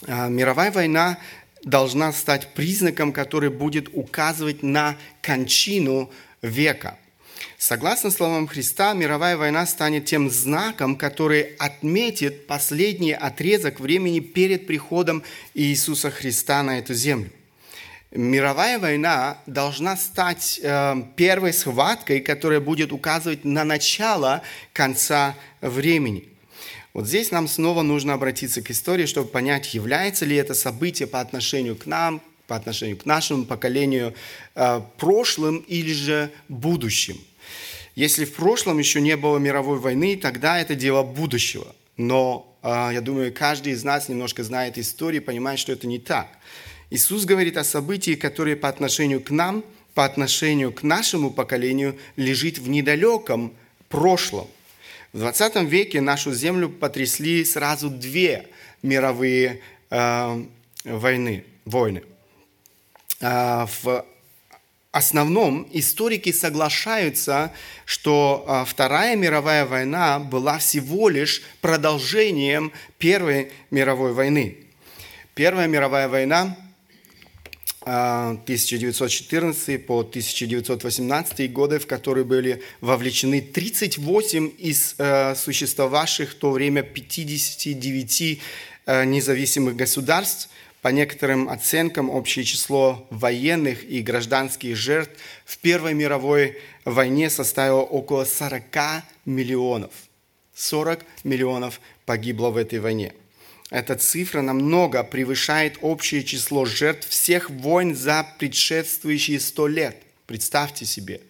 Мировая 0.07 0.72
война 0.72 1.17
должна 1.63 2.12
стать 2.13 2.53
признаком, 2.53 3.12
который 3.12 3.50
будет 3.50 3.89
указывать 3.93 4.63
на 4.63 4.96
кончину 5.22 6.12
века. 6.41 6.98
Согласно 7.57 8.12
словам 8.12 8.48
Христа, 8.48 8.93
мировая 8.93 9.36
война 9.38 9.65
станет 9.65 10.05
тем 10.05 10.29
знаком, 10.29 10.96
который 10.96 11.55
отметит 11.57 12.46
последний 12.48 13.13
отрезок 13.13 13.79
времени 13.79 14.19
перед 14.19 14.67
приходом 14.67 15.24
Иисуса 15.55 16.12
Христа 16.12 16.62
на 16.62 16.77
эту 16.79 16.93
землю. 16.93 17.31
Мировая 18.12 18.80
война 18.80 19.38
должна 19.46 19.98
стать 19.98 20.60
э, 20.64 20.96
первой 21.16 21.54
схваткой, 21.54 22.22
которая 22.22 22.62
будет 22.62 22.92
указывать 22.92 23.44
на 23.46 23.64
начало 23.64 24.42
конца 24.74 25.36
времени– 25.62 26.30
вот 26.98 27.06
здесь 27.06 27.30
нам 27.30 27.48
снова 27.48 27.84
нужно 27.84 28.14
обратиться 28.16 28.64
к 28.64 28.72
истории, 28.72 29.06
чтобы 29.06 29.30
понять, 29.30 29.76
является 29.76 30.26
ли 30.26 30.36
это 30.36 30.56
событие 30.56 31.08
по 31.08 31.22
отношению 31.22 31.76
к 31.76 31.86
нам, 31.86 32.24
по 32.48 32.56
отношению 32.56 32.98
к 32.98 33.06
нашему 33.06 33.46
поколению 33.46 34.16
э, 34.56 34.82
прошлым 34.98 35.58
или 35.60 35.94
же 35.94 36.32
будущим. 36.50 37.20
Если 37.94 38.26
в 38.26 38.34
прошлом 38.34 38.80
еще 38.80 39.00
не 39.00 39.16
было 39.16 39.38
мировой 39.38 39.78
войны, 39.78 40.18
тогда 40.18 40.60
это 40.60 40.74
дело 40.74 41.04
будущего. 41.04 41.68
Но 41.98 42.58
э, 42.64 42.90
я 42.94 43.02
думаю, 43.02 43.32
каждый 43.32 43.74
из 43.74 43.84
нас 43.84 44.10
немножко 44.10 44.44
знает 44.44 44.80
историю, 44.80 45.22
понимает, 45.22 45.60
что 45.60 45.74
это 45.74 45.86
не 45.86 46.00
так. 46.00 46.30
Иисус 46.89 47.25
говорит 47.25 47.58
о 47.58 47.63
событии, 47.63 48.15
которое 48.15 48.56
по 48.56 48.70
отношению 48.70 49.22
к 49.22 49.29
нам, 49.29 49.63
по 49.94 50.06
отношению 50.06 50.72
к 50.72 50.84
нашему 50.84 51.32
поколению 51.32 51.98
лежит 52.15 52.60
в 52.60 52.70
недалеком 52.70 53.53
прошлом. 53.89 54.48
В 55.12 55.20
20 55.20 55.63
веке 55.63 56.00
нашу 56.01 56.34
землю 56.34 56.70
потрясли 56.70 57.44
сразу 57.44 57.89
две 57.89 58.48
мировые 58.84 59.62
э, 59.89 60.44
войны, 60.86 61.44
войны. 61.65 62.03
Э, 63.20 63.65
в 63.82 64.06
основном 64.91 65.67
историки 65.74 66.32
соглашаются, 66.32 67.51
что 67.86 68.46
э, 68.48 68.65
Вторая 68.65 69.15
мировая 69.15 69.65
война 69.65 70.20
была 70.20 70.60
всего 70.60 71.10
лишь 71.10 71.41
продолжением 71.60 72.72
Первой 72.98 73.51
мировой 73.72 74.13
войны. 74.13 74.58
Первая 75.34 75.67
мировая 75.67 76.08
война 76.08 76.56
1914 77.88 79.70
а, 79.70 79.79
по 79.79 80.00
1918 80.01 81.53
годы, 81.53 81.79
в 81.79 81.88
которые 81.88 82.25
были 82.25 82.62
вовлечены 82.82 83.39
38 83.39 84.51
из 84.58 84.96
э, 84.98 85.36
существовавших 85.36 86.32
в 86.32 86.36
то 86.36 86.51
время 86.51 86.84
59 86.84 88.41
э, 88.86 89.06
независимых 89.06 89.77
государств. 89.77 90.50
По 90.82 90.89
некоторым 90.89 91.48
оценкам, 91.48 92.10
общее 92.10 92.44
число 92.44 93.08
военных 93.10 93.89
и 93.89 94.01
гражданских 94.01 94.75
жертв 94.75 95.17
в 95.46 95.58
Первой 95.58 95.94
мировой 95.94 96.58
войне 96.84 97.29
составило 97.29 97.82
около 97.82 98.25
40 98.25 98.63
миллионов. 99.25 99.91
40 100.56 101.06
миллионов 101.24 101.80
погибло 102.06 102.50
в 102.50 102.58
этой 102.58 102.80
войне. 102.80 103.13
Эта 103.69 103.95
цифра 103.95 104.41
намного 104.41 105.03
превышает 105.03 105.77
общее 105.82 106.23
число 106.23 106.65
жертв 106.65 107.10
всех 107.10 107.49
войн 107.49 107.95
за 107.95 108.25
предшествующие 108.39 109.39
сто 109.39 109.67
лет. 109.67 109.97
Представьте 110.25 110.86
себе. 110.86 111.21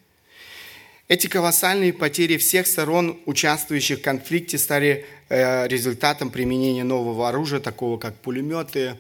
Эти 1.08 1.28
колоссальные 1.28 1.94
потери 1.94 2.38
всех 2.38 2.68
сторон, 2.68 3.18
участвующих 3.26 4.00
в 4.00 4.02
конфликте, 4.02 4.58
стали 4.58 5.06
э, 5.30 5.68
результатом 5.68 6.30
применения 6.30 6.84
нового 6.84 7.30
оружия, 7.30 7.60
такого 7.60 7.98
как 7.98 8.16
пулеметы, 8.16 8.98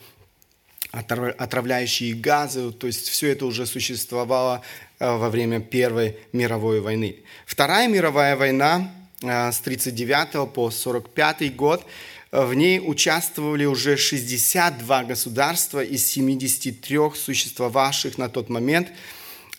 отравляющие 0.92 2.16
газы, 2.16 2.72
то 2.72 2.88
есть 2.88 3.10
все 3.10 3.32
это 3.32 3.46
уже 3.46 3.66
существовало 3.66 4.62
э, 5.00 5.06
во 5.06 5.30
время 5.30 5.60
Первой 5.60 6.18
мировой 6.32 6.80
войны. 6.80 7.18
Вторая 7.46 7.90
мировая 7.90 8.38
война 8.38 8.90
э, 9.22 9.52
с 9.52 9.60
1939 9.60 10.54
по 10.54 10.68
1945 10.68 11.56
год 11.56 11.86
в 12.32 12.54
ней 12.54 12.80
участвовали 12.84 13.66
уже 13.66 13.98
62 13.98 15.04
государства 15.06 15.84
из 15.84 16.06
73 16.06 16.98
существовавших 17.16 18.18
на 18.18 18.30
тот 18.30 18.50
момент. 18.50 18.90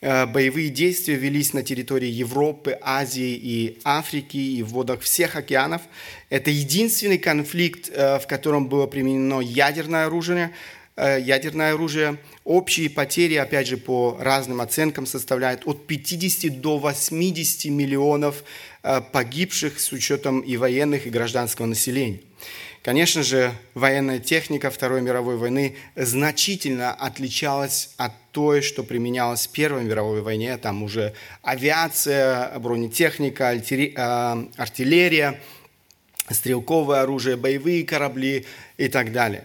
Э, 0.00 0.26
боевые 0.26 0.68
действия 0.68 1.16
велись 1.16 1.52
на 1.52 1.62
территории 1.62 2.08
Европы, 2.08 2.78
Азии 2.80 3.34
и 3.34 3.78
Африки 3.84 4.36
и 4.36 4.62
в 4.62 4.68
водах 4.68 5.00
всех 5.00 5.36
океанов. 5.36 5.82
Это 6.30 6.50
единственный 6.50 7.18
конфликт, 7.18 7.90
э, 7.92 8.18
в 8.18 8.26
котором 8.26 8.68
было 8.68 8.86
применено 8.86 9.40
ядерное 9.40 10.06
оружие. 10.06 10.52
Э, 10.96 11.18
ядерное 11.20 11.74
оружие. 11.74 12.18
Общие 12.44 12.90
потери, 12.90 13.34
опять 13.34 13.66
же, 13.66 13.76
по 13.76 14.16
разным 14.20 14.60
оценкам 14.60 15.06
составляют 15.06 15.62
от 15.66 15.86
50 15.86 16.60
до 16.60 16.78
80 16.78 17.70
миллионов 17.70 18.44
погибших 19.12 19.80
с 19.80 19.92
учетом 19.92 20.40
и 20.40 20.56
военных, 20.56 21.06
и 21.06 21.10
гражданского 21.10 21.66
населения. 21.66 22.20
Конечно 22.82 23.22
же, 23.22 23.52
военная 23.74 24.20
техника 24.20 24.70
Второй 24.70 25.02
мировой 25.02 25.36
войны 25.36 25.76
значительно 25.96 26.92
отличалась 26.92 27.90
от 27.96 28.12
той, 28.30 28.62
что 28.62 28.84
применялось 28.84 29.46
в 29.46 29.50
Первой 29.50 29.82
мировой 29.82 30.22
войне. 30.22 30.56
Там 30.58 30.82
уже 30.84 31.12
авиация, 31.42 32.56
бронетехника, 32.58 33.60
а, 33.96 34.48
артиллерия, 34.56 35.40
стрелковое 36.30 37.02
оружие, 37.02 37.36
боевые 37.36 37.84
корабли 37.84 38.46
и 38.76 38.88
так 38.88 39.12
далее. 39.12 39.44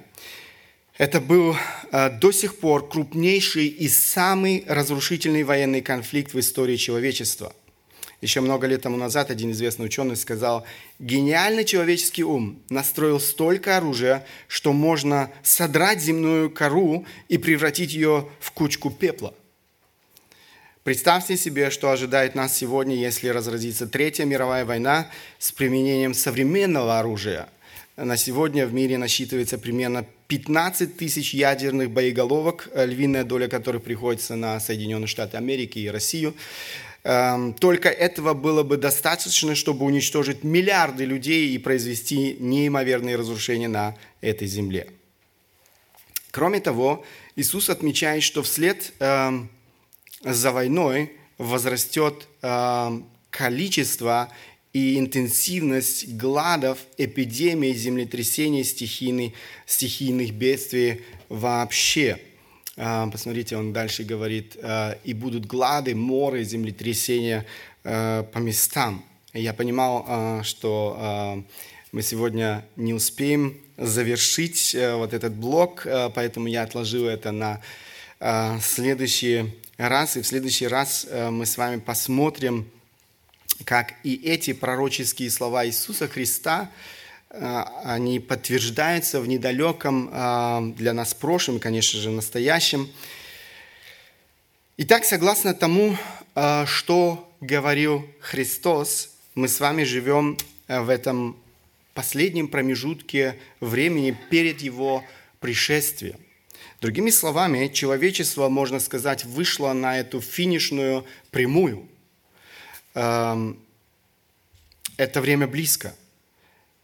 Это 1.00 1.20
был 1.20 1.56
а, 1.92 2.12
до 2.12 2.32
сих 2.32 2.60
пор 2.60 2.88
крупнейший 2.88 3.66
и 3.66 3.90
самый 3.90 4.64
разрушительный 4.68 5.44
военный 5.44 5.82
конфликт 5.82 6.34
в 6.34 6.40
истории 6.40 6.76
человечества– 6.76 7.52
еще 8.24 8.42
много 8.42 8.66
лет 8.66 8.82
тому 8.82 8.98
назад 8.98 9.30
один 9.30 9.52
известный 9.52 9.86
ученый 9.86 10.16
сказал, 10.16 10.66
гениальный 10.98 11.66
человеческий 11.66 12.24
ум 12.24 12.64
настроил 12.70 13.20
столько 13.20 13.78
оружия, 13.78 14.26
что 14.48 14.74
можно 14.74 15.30
содрать 15.44 16.02
земную 16.02 16.50
кору 16.50 17.06
и 17.28 17.38
превратить 17.38 17.94
ее 17.94 18.30
в 18.40 18.52
кучку 18.52 18.90
пепла. 18.90 19.34
Представьте 20.84 21.38
себе, 21.38 21.70
что 21.70 21.92
ожидает 21.92 22.36
нас 22.36 22.58
сегодня, 22.58 22.96
если 22.96 23.28
разразится 23.30 23.88
Третья 23.88 24.26
мировая 24.26 24.66
война 24.66 25.10
с 25.40 25.52
применением 25.52 26.14
современного 26.14 27.00
оружия. 27.00 27.48
На 27.96 28.18
сегодня 28.18 28.66
в 28.66 28.74
мире 28.74 28.98
насчитывается 28.98 29.60
примерно 29.60 30.04
15 30.28 30.98
тысяч 30.98 31.34
ядерных 31.36 31.92
боеголовок, 31.92 32.68
львиная 32.74 33.24
доля 33.24 33.48
которых 33.48 33.84
приходится 33.84 34.36
на 34.36 34.60
Соединенные 34.60 35.06
Штаты 35.06 35.38
Америки 35.38 35.78
и 35.78 35.88
Россию. 35.90 36.34
Эм, 37.06 37.54
только 37.54 37.90
этого 37.90 38.34
было 38.34 38.64
бы 38.64 38.78
достаточно, 38.78 39.56
чтобы 39.56 39.86
уничтожить 39.86 40.44
миллиарды 40.44 41.04
людей 41.04 41.50
и 41.50 41.58
произвести 41.58 42.38
неимоверные 42.40 43.18
разрушения 43.18 43.68
на 43.68 43.96
этой 44.22 44.48
земле. 44.48 44.88
Кроме 46.32 46.62
того, 46.62 47.04
Иисус 47.36 47.70
отмечает, 47.70 48.24
что 48.24 48.42
вслед 48.42 48.94
эм, 49.00 49.50
за 50.22 50.52
войной 50.52 51.12
возрастет 51.38 52.28
эм, 52.42 53.06
количество 53.30 54.30
и 54.72 54.98
интенсивность 54.98 56.16
гладов, 56.16 56.80
эпидемий, 56.98 57.74
землетрясений, 57.74 58.64
стихийных, 58.64 60.32
бедствий 60.34 61.02
вообще– 61.28 62.20
посмотрите, 62.76 63.56
он 63.56 63.72
дальше 63.72 64.04
говорит, 64.04 64.58
«А, 64.62 64.98
и 65.04 65.14
будут 65.14 65.46
глады, 65.46 65.96
моры, 65.96 66.44
землетрясения 66.44 67.46
а, 67.84 68.24
по 68.24 68.40
местам. 68.40 69.04
Я 69.34 69.54
понимал, 69.54 70.44
что 70.44 71.44
мы 71.92 72.04
сегодня 72.04 72.64
не 72.76 72.94
успеем 72.94 73.58
завершить 73.78 74.76
вот 74.80 75.12
этот 75.12 75.34
блок, 75.34 75.88
поэтому 76.14 76.46
я 76.46 76.62
отложил 76.62 77.08
это 77.08 77.32
на 77.32 77.60
следующий 78.62 79.56
раз. 79.78 80.18
И 80.18 80.22
в 80.22 80.28
следующий 80.28 80.68
раз 80.68 81.08
мы 81.32 81.48
с 81.48 81.58
вами 81.58 81.80
посмотрим, 81.80 82.70
как 83.66 83.96
и 84.04 84.22
эти 84.24 84.54
пророческие 84.54 85.32
слова 85.32 85.66
Иисуса 85.66 86.08
Христа 86.08 86.70
они 87.34 88.20
подтверждаются 88.20 89.20
в 89.20 89.28
недалеком 89.28 90.74
для 90.76 90.94
нас 90.94 91.14
прошлом, 91.14 91.60
конечно 91.60 92.00
же, 92.00 92.12
настоящем. 92.12 92.90
Итак, 94.78 95.04
согласно 95.04 95.54
тому, 95.54 95.98
что 96.66 97.32
говорил 97.42 98.08
Христос, 98.20 99.10
мы 99.36 99.48
с 99.48 99.60
вами 99.60 99.84
живем 99.84 100.38
в 100.68 100.90
этом 100.90 101.36
последнем 101.94 102.48
промежутке 102.48 103.40
времени 103.60 104.18
перед 104.30 104.62
Его 104.62 105.04
пришествием. 105.40 106.20
Другими 106.82 107.12
словами, 107.12 107.68
человечество, 107.68 108.50
можно 108.50 108.80
сказать, 108.80 109.24
вышло 109.24 109.72
на 109.74 110.00
эту 110.00 110.20
финишную 110.20 111.06
прямую. 111.32 111.88
Эм, 112.94 113.58
это 114.98 115.22
время 115.22 115.48
близко. 115.48 115.96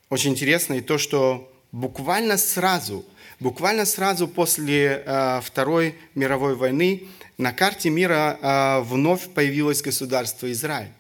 Очень 0.10 0.32
интересно 0.32 0.74
и 0.74 0.82
то, 0.82 0.98
что 0.98 1.52
буквально 1.72 2.38
сразу, 2.38 3.06
буквально 3.40 3.86
сразу 3.86 4.28
после 4.28 5.04
э, 5.06 5.42
Второй 5.44 5.96
мировой 6.16 6.56
войны 6.56 7.04
на 7.38 7.54
карте 7.54 7.92
мира 7.92 8.40
э, 8.42 8.82
вновь 8.82 9.30
появилось 9.30 9.84
государство 9.84 10.52
Израиль. 10.52 10.92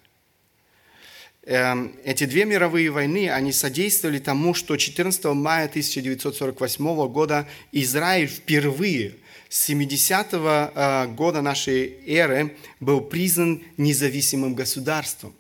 Эм, 1.43 1.95
эти 2.03 2.25
две 2.25 2.45
мировые 2.45 2.91
войны, 2.91 3.31
они 3.31 3.51
содействовали 3.51 4.19
тому, 4.19 4.53
что 4.53 4.77
14 4.77 5.25
мая 5.25 5.65
1948 5.65 7.07
года 7.07 7.47
Израиль 7.71 8.27
впервые 8.27 9.15
с 9.49 9.67
70-го 9.67 10.71
э, 10.75 11.07
года 11.07 11.41
нашей 11.41 11.97
эры 12.05 12.55
был 12.79 13.01
признан 13.01 13.63
независимым 13.77 14.53
государством. 14.53 15.33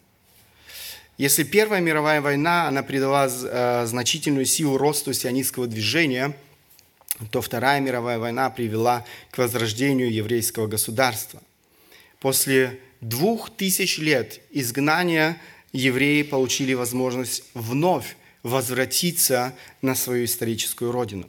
Если 1.19 1.43
Первая 1.43 1.81
мировая 1.81 2.21
война, 2.21 2.69
она 2.69 2.81
придала 2.81 3.27
э, 3.27 3.85
значительную 3.85 4.45
силу 4.45 4.77
росту 4.77 5.11
сионистского 5.11 5.67
движения, 5.67 6.33
то 7.29 7.41
Вторая 7.41 7.81
мировая 7.81 8.17
война 8.19 8.49
привела 8.49 9.05
к 9.29 9.37
возрождению 9.37 10.09
еврейского 10.13 10.67
государства. 10.67 11.43
После 12.21 12.79
двух 13.01 13.49
тысяч 13.49 13.97
лет 13.97 14.39
изгнания 14.49 15.41
евреи 15.73 16.21
получили 16.21 16.73
возможность 16.73 17.43
вновь 17.53 18.15
возвратиться 18.41 19.53
на 19.81 19.95
свою 19.95 20.23
историческую 20.23 20.93
родину. 20.93 21.27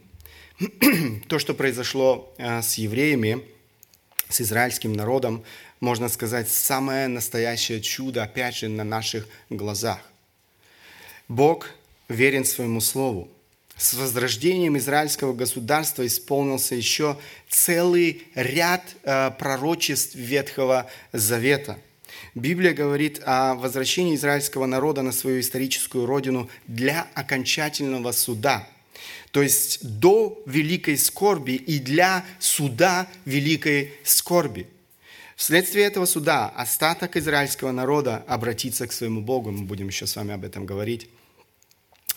То, 1.26 1.40
что 1.40 1.52
произошло 1.52 2.32
э, 2.38 2.62
с 2.62 2.74
евреями, 2.74 3.42
с 4.28 4.40
израильским 4.40 4.92
народом, 4.92 5.42
можно 5.80 6.08
сказать, 6.08 6.48
самое 6.48 7.08
настоящее 7.08 7.80
чудо, 7.80 8.22
опять 8.22 8.56
же, 8.56 8.68
на 8.68 8.84
наших 8.84 9.26
глазах. 9.48 9.98
Бог 11.28 11.70
верен 12.08 12.44
своему 12.44 12.80
слову. 12.80 13.28
С 13.76 13.94
возрождением 13.94 14.76
израильского 14.76 15.32
государства 15.32 16.06
исполнился 16.06 16.74
еще 16.74 17.18
целый 17.48 18.24
ряд 18.34 18.82
э, 19.04 19.30
пророчеств 19.38 20.14
Ветхого 20.14 20.90
Завета– 21.12 21.78
Библия 22.34 22.72
говорит 22.72 23.20
о 23.24 23.54
возвращении 23.54 24.14
израильского 24.14 24.66
народа 24.66 25.02
на 25.02 25.12
свою 25.12 25.40
историческую 25.40 26.06
родину 26.06 26.48
для 26.66 27.08
окончательного 27.14 28.12
суда. 28.12 28.68
То 29.32 29.42
есть 29.42 29.80
до 29.82 30.40
великой 30.46 30.98
скорби 30.98 31.52
и 31.52 31.78
для 31.78 32.24
суда 32.38 33.08
великой 33.24 33.92
скорби. 34.04 34.66
Вследствие 35.40 35.86
этого 35.86 36.04
суда 36.04 36.52
остаток 36.54 37.16
израильского 37.16 37.72
народа 37.72 38.22
обратится 38.26 38.86
к 38.86 38.92
своему 38.92 39.22
Богу. 39.22 39.50
Мы 39.50 39.64
будем 39.64 39.86
еще 39.86 40.06
с 40.06 40.14
вами 40.14 40.34
об 40.34 40.44
этом 40.44 40.66
говорить. 40.66 41.08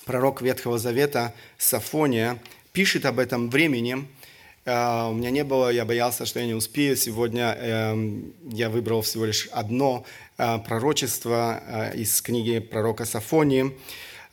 Пророк 0.04 0.42
Ветхого 0.42 0.78
Завета 0.78 1.34
Сафония 1.58 2.38
пишет 2.74 3.06
об 3.06 3.20
этом 3.20 3.50
времени, 3.50 4.06
Uh, 4.66 5.12
у 5.12 5.14
меня 5.14 5.30
не 5.30 5.44
было, 5.44 5.70
я 5.70 5.84
боялся, 5.84 6.26
что 6.26 6.40
я 6.40 6.46
не 6.46 6.54
успею. 6.54 6.96
Сегодня 6.96 7.54
uh, 7.54 8.34
я 8.50 8.70
выбрал 8.70 9.02
всего 9.02 9.26
лишь 9.26 9.50
одно 9.52 10.06
uh, 10.38 10.64
пророчество 10.64 11.62
э, 11.68 11.98
из 11.98 12.22
книги 12.22 12.60
пророка 12.60 13.04
Сафонии. 13.04 13.78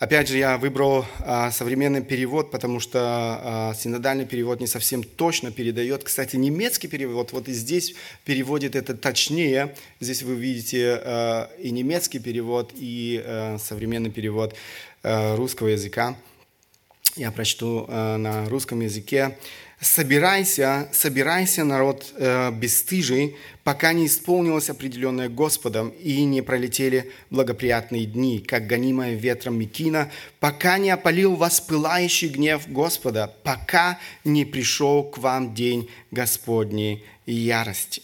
Опять 0.00 0.28
же, 0.28 0.38
я 0.38 0.56
выбрал 0.56 1.04
современный 1.52 2.02
перевод, 2.02 2.50
потому 2.50 2.80
что 2.80 3.74
синодальный 3.78 4.24
перевод 4.24 4.58
не 4.58 4.66
совсем 4.66 5.02
точно 5.02 5.50
передает. 5.50 6.04
Кстати, 6.04 6.36
немецкий 6.36 6.88
перевод, 6.88 7.32
вот 7.32 7.48
и 7.48 7.52
здесь 7.52 7.94
переводит 8.24 8.76
это 8.76 8.96
точнее. 8.96 9.74
Здесь 10.00 10.22
вы 10.22 10.36
видите 10.36 11.50
и 11.58 11.70
немецкий 11.70 12.18
перевод, 12.18 12.72
и 12.74 13.22
современный 13.62 14.10
перевод 14.10 14.56
русского 15.02 15.68
языка. 15.68 16.16
Я 17.16 17.30
прочту 17.30 17.86
на 17.86 18.48
русском 18.48 18.80
языке 18.80 19.36
собирайся, 19.80 20.88
собирайся, 20.92 21.64
народ 21.64 22.12
э, 22.16 22.50
бесстыжий, 22.52 23.36
пока 23.64 23.92
не 23.92 24.06
исполнилось 24.06 24.68
определенное 24.68 25.28
Господом 25.28 25.88
и 25.88 26.24
не 26.24 26.42
пролетели 26.42 27.10
благоприятные 27.30 28.04
дни, 28.04 28.40
как 28.40 28.66
гонимая 28.66 29.14
ветром 29.14 29.58
Микина, 29.58 30.10
пока 30.38 30.78
не 30.78 30.90
опалил 30.90 31.34
вас 31.34 31.60
пылающий 31.60 32.28
гнев 32.28 32.68
Господа, 32.68 33.34
пока 33.42 33.98
не 34.24 34.44
пришел 34.44 35.02
к 35.04 35.18
вам 35.18 35.54
день 35.54 35.88
Господней 36.10 37.04
ярости. 37.26 38.02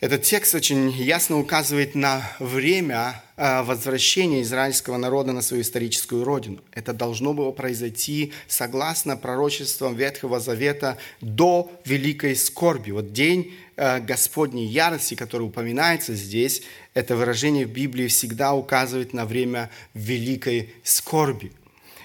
Этот 0.00 0.22
текст 0.22 0.54
очень 0.54 0.90
ясно 0.92 1.38
указывает 1.38 1.94
на 1.94 2.22
время 2.38 3.22
а, 3.36 3.62
возвращения 3.62 4.40
израильского 4.40 4.96
народа 4.96 5.32
на 5.32 5.42
свою 5.42 5.62
историческую 5.62 6.24
родину. 6.24 6.62
Это 6.72 6.94
должно 6.94 7.34
было 7.34 7.50
произойти 7.50 8.32
согласно 8.48 9.18
пророчествам 9.18 9.94
Ветхого 9.94 10.40
Завета 10.40 10.96
до 11.20 11.70
великой 11.84 12.34
скорби. 12.36 12.92
Вот 12.92 13.12
день 13.12 13.52
а, 13.76 14.00
Господней 14.00 14.64
ярости, 14.64 15.16
который 15.16 15.42
упоминается 15.42 16.14
здесь, 16.14 16.62
это 16.94 17.14
выражение 17.14 17.66
в 17.66 17.70
Библии 17.70 18.06
всегда 18.06 18.54
указывает 18.54 19.12
на 19.12 19.26
время 19.26 19.68
великой 19.92 20.72
скорби. 20.82 21.52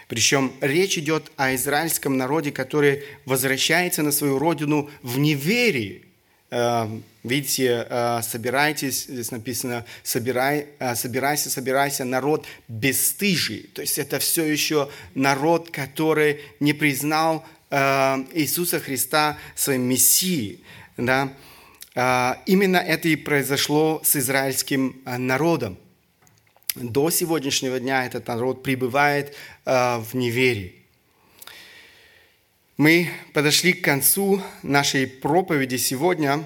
Причем 0.09 0.51
речь 0.59 0.97
идет 0.97 1.31
о 1.37 1.55
израильском 1.55 2.17
народе, 2.17 2.51
который 2.51 3.05
возвращается 3.23 4.03
на 4.03 4.11
свою 4.11 4.37
родину 4.37 4.89
в 5.01 5.17
неверии, 5.17 6.05
Эм, 6.51 7.03
видите, 7.25 7.87
э, 7.89 8.21
собирайтесь, 8.21 9.05
здесь 9.05 9.31
написано, 9.31 9.85
собирай, 10.03 10.67
э, 10.79 10.95
собирайся, 10.95 11.49
собирайся, 11.49 12.05
народ 12.05 12.45
бесстыжий. 12.67 13.69
То 13.73 13.81
есть 13.81 13.97
это 13.97 14.19
все 14.19 14.43
еще 14.43 14.89
народ, 15.15 15.71
который 15.71 16.41
не 16.59 16.73
признал 16.73 17.45
э, 17.71 17.77
Иисуса 18.33 18.79
Христа 18.79 19.37
своим 19.55 19.83
Мессией. 19.83 20.63
Да? 20.97 21.33
Именно 22.45 22.77
это 22.77 23.07
и 23.07 23.15
произошло 23.15 24.01
с 24.03 24.17
израильским 24.17 25.01
народом. 25.05 25.77
До 26.75 27.09
сегодняшнего 27.09 27.79
дня 27.79 28.05
этот 28.05 28.27
народ 28.27 28.63
пребывает 28.63 29.33
в 29.63 30.09
неверии. 30.11 30.75
Мы 32.75 33.09
подошли 33.33 33.71
к 33.71 33.81
концу 33.81 34.41
нашей 34.61 35.07
проповеди 35.07 35.77
сегодня. 35.77 36.43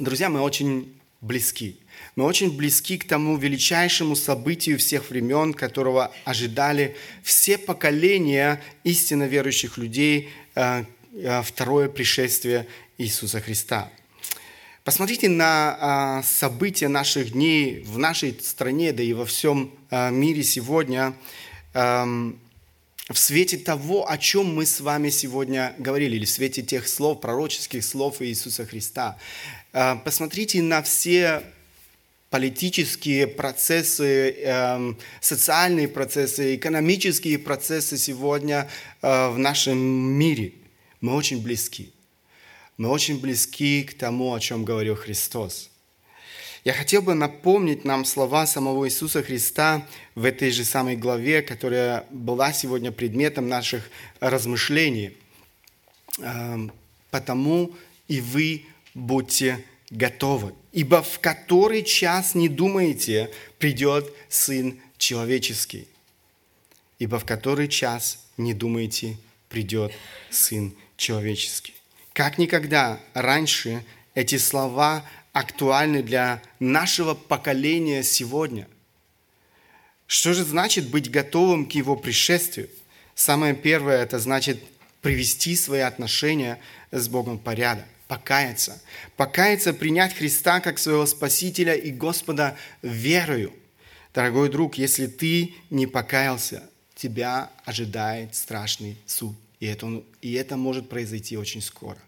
Друзья, 0.00 0.28
мы 0.28 0.42
очень 0.42 0.94
близки. 1.20 1.80
Мы 2.14 2.24
очень 2.24 2.56
близки 2.56 2.98
к 2.98 3.08
тому 3.08 3.36
величайшему 3.36 4.14
событию 4.14 4.78
всех 4.78 5.10
времен, 5.10 5.52
которого 5.52 6.12
ожидали 6.24 6.96
все 7.24 7.58
поколения 7.58 8.62
истинно 8.84 9.24
верующих 9.24 9.76
людей, 9.76 10.28
э, 10.54 10.84
э, 11.14 11.42
второе 11.42 11.88
пришествие 11.88 12.68
Иисуса 12.96 13.40
Христа. 13.40 13.90
Посмотрите 14.84 15.28
на 15.28 16.20
э, 16.22 16.26
события 16.26 16.86
наших 16.86 17.32
дней 17.32 17.82
в 17.84 17.98
нашей 17.98 18.38
стране, 18.40 18.92
да 18.92 19.02
и 19.02 19.12
во 19.12 19.26
всем 19.26 19.72
мире 19.90 20.44
сегодня. 20.44 21.14
В 23.08 23.16
свете 23.18 23.56
того, 23.56 24.10
о 24.10 24.18
чем 24.18 24.54
мы 24.54 24.66
с 24.66 24.80
вами 24.80 25.08
сегодня 25.08 25.74
говорили, 25.78 26.16
или 26.16 26.26
в 26.26 26.30
свете 26.30 26.60
тех 26.60 26.86
слов, 26.86 27.22
пророческих 27.22 27.82
слов 27.82 28.20
Иисуса 28.20 28.66
Христа. 28.66 29.16
Э, 29.72 29.96
посмотрите 30.04 30.60
на 30.60 30.82
все 30.82 31.42
политические 32.28 33.26
процессы, 33.26 34.32
эм, 34.32 34.98
социальные 35.22 35.88
процессы, 35.88 36.56
экономические 36.56 37.38
процессы 37.38 37.96
сегодня 37.96 38.68
э, 39.00 39.28
в 39.30 39.38
нашем 39.38 39.78
мире. 39.78 40.52
Мы 41.00 41.14
очень 41.14 41.42
близки. 41.42 41.90
Мы 42.76 42.90
очень 42.90 43.18
близки 43.18 43.84
к 43.84 43.96
тому, 43.96 44.34
о 44.34 44.40
чем 44.40 44.66
говорил 44.66 44.96
Христос. 44.96 45.70
Я 46.68 46.74
хотел 46.74 47.00
бы 47.00 47.14
напомнить 47.14 47.86
нам 47.86 48.04
слова 48.04 48.46
самого 48.46 48.86
Иисуса 48.86 49.22
Христа 49.22 49.86
в 50.14 50.26
этой 50.26 50.50
же 50.50 50.66
самой 50.66 50.96
главе, 50.96 51.40
которая 51.40 52.04
была 52.10 52.52
сегодня 52.52 52.92
предметом 52.92 53.48
наших 53.48 53.88
размышлений. 54.20 55.16
Эм, 56.18 56.70
«Потому 57.10 57.74
и 58.06 58.20
вы 58.20 58.66
будьте 58.92 59.64
готовы, 59.88 60.52
ибо 60.72 61.02
в 61.02 61.20
который 61.20 61.82
час 61.82 62.34
не 62.34 62.50
думаете, 62.50 63.30
придет 63.58 64.12
Сын 64.28 64.78
Человеческий». 64.98 65.88
ибо 66.98 67.18
в 67.18 67.24
который 67.24 67.68
час 67.68 68.26
не 68.36 68.52
думаете, 68.52 69.16
придет 69.48 69.90
Сын 70.28 70.74
Человеческий. 70.98 71.72
Как 72.12 72.36
никогда 72.36 73.00
раньше 73.14 73.82
эти 74.14 74.36
слова 74.36 75.02
актуальны 75.38 76.02
для 76.02 76.42
нашего 76.58 77.14
поколения 77.14 78.02
сегодня. 78.02 78.66
Что 80.08 80.34
же 80.34 80.42
значит 80.42 80.88
быть 80.90 81.12
готовым 81.12 81.66
к 81.66 81.72
Его 81.72 81.94
пришествию? 81.94 82.68
Самое 83.14 83.54
первое– 83.54 83.98
это 84.02 84.18
значит 84.18 84.60
привести 85.00 85.54
свои 85.54 85.80
отношения 85.80 86.58
с 86.90 87.06
Богом 87.08 87.38
в 87.38 87.42
порядок, 87.42 87.84
покаяться. 88.08 88.82
Покаяться, 89.16 89.72
принять 89.72 90.12
Христа 90.12 90.58
как 90.58 90.80
своего 90.80 91.06
Спасителя 91.06 91.74
и 91.74 91.92
Господа 91.92 92.56
верою. 92.82 93.52
Дорогой 94.14 94.48
друг, 94.48 94.76
если 94.76 95.06
ты 95.06 95.54
не 95.70 95.86
покаялся, 95.86 96.68
тебя 96.96 97.48
ожидает 97.64 98.34
страшный 98.34 98.96
суд. 99.06 99.36
И 99.60 99.66
это, 99.66 100.02
и 100.20 100.32
это 100.32 100.56
может 100.56 100.88
произойти 100.88 101.36
очень 101.36 101.62
скоро. 101.62 101.98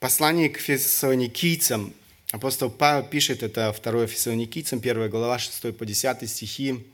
Послание 0.00 0.48
к 0.48 0.58
фессалоникийцам. 0.58 1.92
Апостол 2.30 2.70
Павел 2.70 3.02
пишет, 3.02 3.42
это 3.42 3.74
2 3.82 4.06
фессалоникийцам, 4.06 4.78
1 4.78 5.10
глава, 5.10 5.40
6 5.40 5.76
по 5.76 5.84
10 5.84 6.30
стихи. 6.30 6.86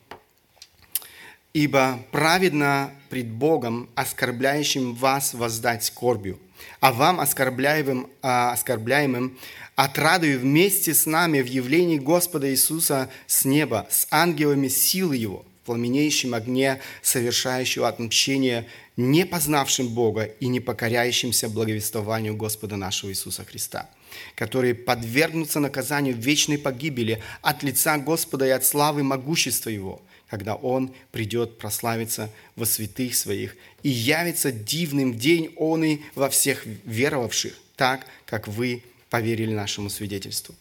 «Ибо 1.52 2.00
праведно 2.12 2.92
пред 3.10 3.28
Богом, 3.28 3.90
оскорбляющим 3.94 4.94
вас, 4.94 5.34
воздать 5.34 5.84
скорбью, 5.84 6.38
а 6.80 6.94
вам, 6.94 7.20
оскорбляемым, 7.20 8.08
а, 8.22 8.52
оскорбляемым 8.52 9.38
отрадую 9.76 10.40
вместе 10.40 10.94
с 10.94 11.04
нами 11.04 11.42
в 11.42 11.46
явлении 11.46 11.98
Господа 11.98 12.50
Иисуса 12.50 13.10
с 13.26 13.44
неба, 13.44 13.86
с 13.90 14.06
ангелами 14.10 14.68
силы 14.68 15.18
Его, 15.18 15.44
пламенеющем 15.64 16.34
огне, 16.34 16.80
совершающего 17.02 17.88
отмщение 17.88 18.66
не 18.96 19.26
познавшим 19.26 19.88
Бога 19.88 20.24
и 20.24 20.46
не 20.46 20.60
покоряющимся 20.60 21.48
благовествованию 21.48 22.36
Господа 22.36 22.76
нашего 22.76 23.10
Иисуса 23.10 23.44
Христа, 23.44 23.90
которые 24.34 24.74
подвергнутся 24.74 25.60
наказанию 25.60 26.14
вечной 26.14 26.58
погибели 26.58 27.22
от 27.42 27.62
лица 27.62 27.98
Господа 27.98 28.46
и 28.46 28.50
от 28.50 28.64
славы 28.64 29.02
могущества 29.02 29.70
Его, 29.70 30.00
когда 30.28 30.54
Он 30.54 30.94
придет 31.10 31.58
прославиться 31.58 32.30
во 32.54 32.66
святых 32.66 33.16
Своих 33.16 33.56
и 33.82 33.88
явится 33.88 34.52
дивным 34.52 35.18
день 35.18 35.52
Он 35.56 35.84
и 35.84 36.00
во 36.14 36.30
всех 36.30 36.64
веровавших, 36.84 37.54
так, 37.76 38.06
как 38.26 38.46
вы 38.46 38.82
поверили 39.10 39.52
нашему 39.52 39.90
свидетельству. 39.90 40.54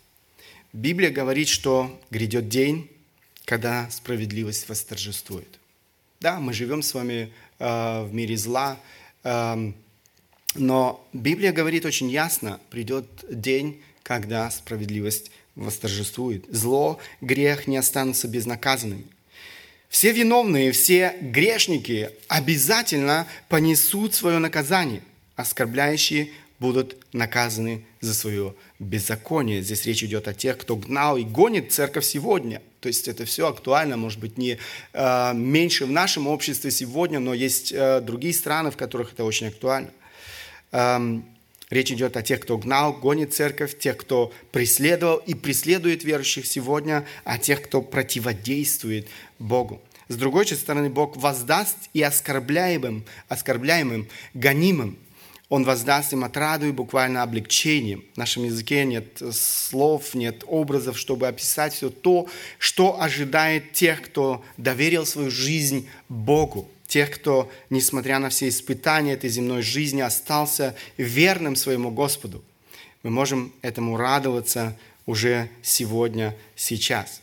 Библия 0.74 1.12
говорит, 1.12 1.48
что 1.48 2.00
грядет 2.10 2.50
день, 2.50 2.89
когда 3.45 3.89
справедливость 3.89 4.69
восторжествует. 4.69 5.60
Да, 6.19 6.39
мы 6.39 6.53
живем 6.53 6.82
с 6.82 6.93
вами 6.93 7.32
Э, 7.63 8.03
в 8.03 8.13
мире 8.13 8.36
зла. 8.36 8.77
Эм, 9.23 9.73
но 10.56 11.08
Библия 11.13 11.53
говорит 11.53 11.86
очень 11.86 12.10
ясно, 12.10 12.60
придет 12.69 13.06
день, 13.29 13.82
когда 14.03 14.51
справедливость 14.51 15.32
восторжествует. 15.56 16.43
Зло, 16.49 16.99
грех 17.21 17.67
не 17.67 17.77
останутся 17.77 18.27
безнаказанными. 18.27 19.06
Все 19.88 20.12
виновные, 20.12 20.73
все 20.73 21.15
грешники 21.21 22.10
обязательно 22.27 23.27
понесут 23.47 24.13
свое 24.13 24.39
наказание. 24.39 25.03
Оскорбляющие 25.38 26.29
будут 26.63 26.95
наказаны 27.13 27.86
за 27.99 28.13
свое 28.13 28.56
беззаконие. 28.80 29.62
Здесь 29.62 29.86
речь 29.86 30.04
идет 30.04 30.28
о 30.28 30.34
тех, 30.34 30.58
кто 30.58 30.76
гнал 30.76 31.17
и 31.17 31.23
гонит 31.23 31.71
церковь 31.71 32.06
сегодня– 32.06 32.62
то 32.84 32.88
есть 32.88 33.08
это 33.08 33.23
все 33.23 33.47
актуально, 33.47 33.95
может 33.95 34.19
быть, 34.19 34.38
не 34.38 34.58
э, 34.91 35.34
меньше 35.34 35.86
в 35.86 35.91
нашем 35.91 36.28
обществе 36.28 36.69
сегодня, 36.69 37.19
но 37.19 37.34
есть 37.34 37.71
э, 37.71 38.02
другие 38.02 38.34
страны, 38.34 38.71
в 38.71 38.76
которых 38.76 39.13
это 39.13 39.23
очень 39.23 39.47
актуально. 39.47 39.89
Эм, 40.73 41.23
речь 41.69 41.93
идет 41.93 42.17
о 42.17 42.21
тех, 42.21 42.41
кто 42.41 42.58
гнал, 42.58 42.91
гонит 42.91 43.34
церковь, 43.34 43.80
тех, 43.80 43.95
кто 43.95 44.34
преследовал 44.52 45.15
и 45.15 45.34
преследует 45.34 46.04
верующих 46.04 46.45
сегодня, 46.45 47.06
о 47.23 47.38
тех, 47.38 47.62
кто 47.62 47.82
противодействует 47.82 49.08
Богу. 49.39 49.82
С 50.10 50.17
другой 50.17 50.45
стороны, 50.45 50.89
Бог 50.89 51.15
воздаст 51.15 51.78
и 51.93 52.02
оскорбляемым, 52.02 53.06
оскорбляемым, 53.30 54.10
гонимым 54.34 54.97
он 55.54 55.66
воздаст 55.66 56.13
им 56.13 56.24
отраду 56.24 56.66
и 56.66 56.72
буквально 56.72 57.22
облегчением. 57.22 58.04
В 58.16 58.18
нашем 58.18 58.44
языке 58.44 58.86
нет 58.86 59.22
слов, 59.32 60.16
нет 60.16 60.44
образов, 60.48 60.98
чтобы 60.98 61.28
описать 61.28 61.76
все 61.76 61.92
то, 61.92 62.28
что 62.58 63.00
ожидает 63.00 63.72
тех, 63.72 64.02
кто 64.02 64.44
доверил 64.58 65.06
свою 65.06 65.30
жизнь 65.30 65.88
Богу. 66.10 66.68
Тех, 66.88 67.12
кто, 67.12 67.52
несмотря 67.70 68.18
на 68.18 68.30
все 68.30 68.50
испытания 68.50 69.13
этой 69.13 69.30
земной 69.30 69.62
жизни, 69.62 70.02
остался 70.02 70.76
верным 70.98 71.56
своему 71.56 71.92
Господу. 71.92 72.44
Мы 73.04 73.12
можем 73.12 73.54
этому 73.62 73.96
радоваться 73.96 74.76
уже 75.06 75.52
сегодня, 75.62 76.36
сейчас. 76.56 77.22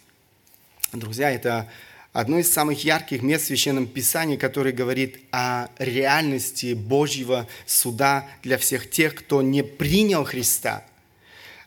Друзья, 0.93 1.33
это 1.33 1.69
одно 2.12 2.38
из 2.38 2.53
самых 2.53 2.85
ярких 2.85 3.23
мест 3.23 3.44
в 3.44 3.46
Священном 3.49 3.87
Писании, 3.87 4.37
которое 4.37 4.73
говорит 4.73 5.20
о 5.31 5.68
реальности 5.79 6.75
Божьего 6.75 7.46
суда 7.66 8.27
для 8.42 8.59
всех 8.59 8.90
тех, 8.90 9.14
кто 9.14 9.42
не 9.42 9.62
принял 9.62 10.25
Христа. 10.25 10.85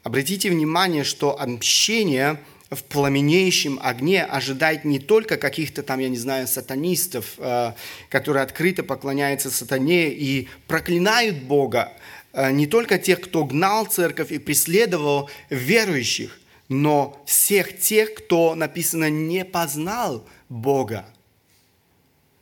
Обратите 0.04 0.50
внимание, 0.50 1.06
что 1.06 1.40
отмщение 1.40 2.40
в 2.70 2.84
пламенеющем 2.84 3.80
огне 3.82 4.24
ожидает 4.24 4.84
не 4.84 5.00
только 5.00 5.38
каких-то 5.38 5.84
там, 5.84 6.00
я 6.00 6.10
не 6.10 6.18
знаю, 6.18 6.48
сатанистов, 6.48 7.36
э, 7.38 7.74
которые 8.10 8.44
открыто 8.44 8.84
поклоняются 8.84 9.52
сатане 9.52 10.10
и 10.10 10.50
проклинают 10.68 11.44
Бога, 11.44 11.94
э, 12.34 12.52
не 12.52 12.68
только 12.68 12.98
тех, 12.98 13.22
кто 13.22 13.46
гнал 13.46 13.86
церковь 13.86 14.32
и 14.32 14.40
преследовал 14.40 15.30
верующих, 15.50 16.40
но 16.70 17.22
всех 17.26 17.78
тех, 17.80 18.14
кто, 18.14 18.56
написано, 18.56 19.10
не 19.10 19.46
познал 19.46 20.28
Бога. 20.50 21.06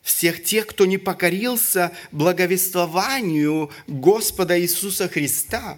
Всех 0.02 0.44
тех, 0.44 0.68
кто 0.68 0.86
не 0.86 0.98
покорился 0.98 1.92
благовествованию 2.12 3.72
Господа 3.88 4.60
Иисуса 4.60 5.08
Христа. 5.08 5.78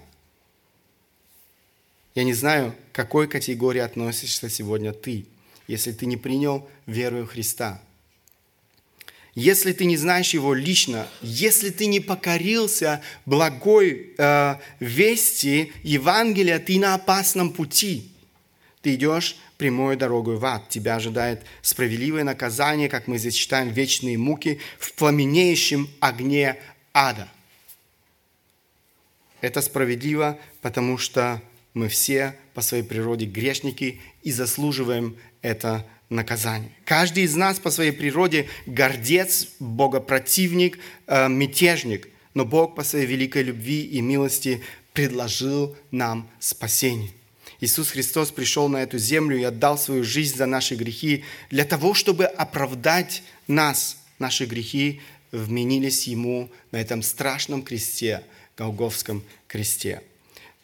Я 2.15 2.23
не 2.23 2.33
знаю, 2.33 2.75
к 2.91 2.95
какой 2.95 3.27
категории 3.27 3.81
относишься 3.81 4.49
сегодня 4.49 4.93
ты, 4.93 5.25
если 5.67 5.91
ты 5.91 6.05
не 6.05 6.15
принял 6.15 6.69
веру 6.85 7.25
Христа. 7.25 7.81
Если 9.35 9.73
ты 9.73 9.85
не 9.85 9.97
знаешь 9.97 10.33
Его 10.35 10.53
лично, 10.53 11.07
если 11.21 11.71
ты 11.71 11.87
не 11.87 11.99
покорился 11.99 13.01
благой 13.25 14.13
э, 14.15 14.55
вести 14.79 15.73
Евангелия, 15.81 16.59
ты 16.59 16.77
на 16.79 16.93
опасном 16.93 17.51
пути– 17.51 18.11
ты 18.83 18.95
идешь 18.95 19.37
прямой 19.57 19.95
дорогой 19.95 20.35
в 20.35 20.45
ад. 20.45 20.67
Тебя 20.67 20.97
ожидает 20.97 21.41
справедливое 21.61 22.25
наказание, 22.25 22.89
как 22.89 23.07
мы 23.07 23.17
здесь 23.17 23.33
читаем, 23.33 23.69
вечные 23.69 24.17
муки 24.17 24.59
в 24.77 24.93
пламенеющем 24.93 25.89
огне 26.01 26.57
ада. 26.93 27.29
Это 29.39 29.61
справедливо, 29.61 30.37
потому 30.61 30.97
что 30.97 31.41
мы 31.73 31.87
все 31.87 32.35
по 32.53 32.61
своей 32.61 32.83
природе 32.83 33.25
грешники 33.25 34.01
и 34.21 34.31
заслуживаем 34.33 35.15
это 35.41 35.87
наказание. 36.09 36.69
Каждый 36.83 37.23
из 37.23 37.35
нас 37.35 37.59
по 37.59 37.71
своей 37.71 37.93
природе 37.93 38.49
гордец, 38.65 39.47
богопротивник, 39.59 40.77
э, 41.07 41.29
мятежник, 41.29 42.09
но 42.33 42.43
Бог 42.43 42.75
по 42.75 42.83
своей 42.83 43.05
великой 43.05 43.43
любви 43.43 43.83
и 43.83 44.01
милости 44.01 44.61
предложил 44.91 45.75
нам 45.89 46.29
спасение. 46.39 47.11
Иисус 47.59 47.91
Христос 47.91 48.31
пришел 48.31 48.67
на 48.69 48.83
эту 48.83 48.97
землю 48.97 49.37
и 49.37 49.43
отдал 49.43 49.77
свою 49.77 50.03
жизнь 50.03 50.37
за 50.37 50.45
наши 50.45 50.75
грехи 50.75 51.23
для 51.49 51.65
того, 51.65 51.93
чтобы 51.93 52.25
оправдать 52.25 53.23
нас. 53.47 53.97
Наши 54.19 54.45
грехи 54.45 55.01
вменились 55.31 56.07
Ему 56.07 56.49
на 56.71 56.77
этом 56.77 57.01
страшном 57.01 57.63
кресте, 57.63 58.23
Голговском 58.57 59.23
кресте. 59.47 60.01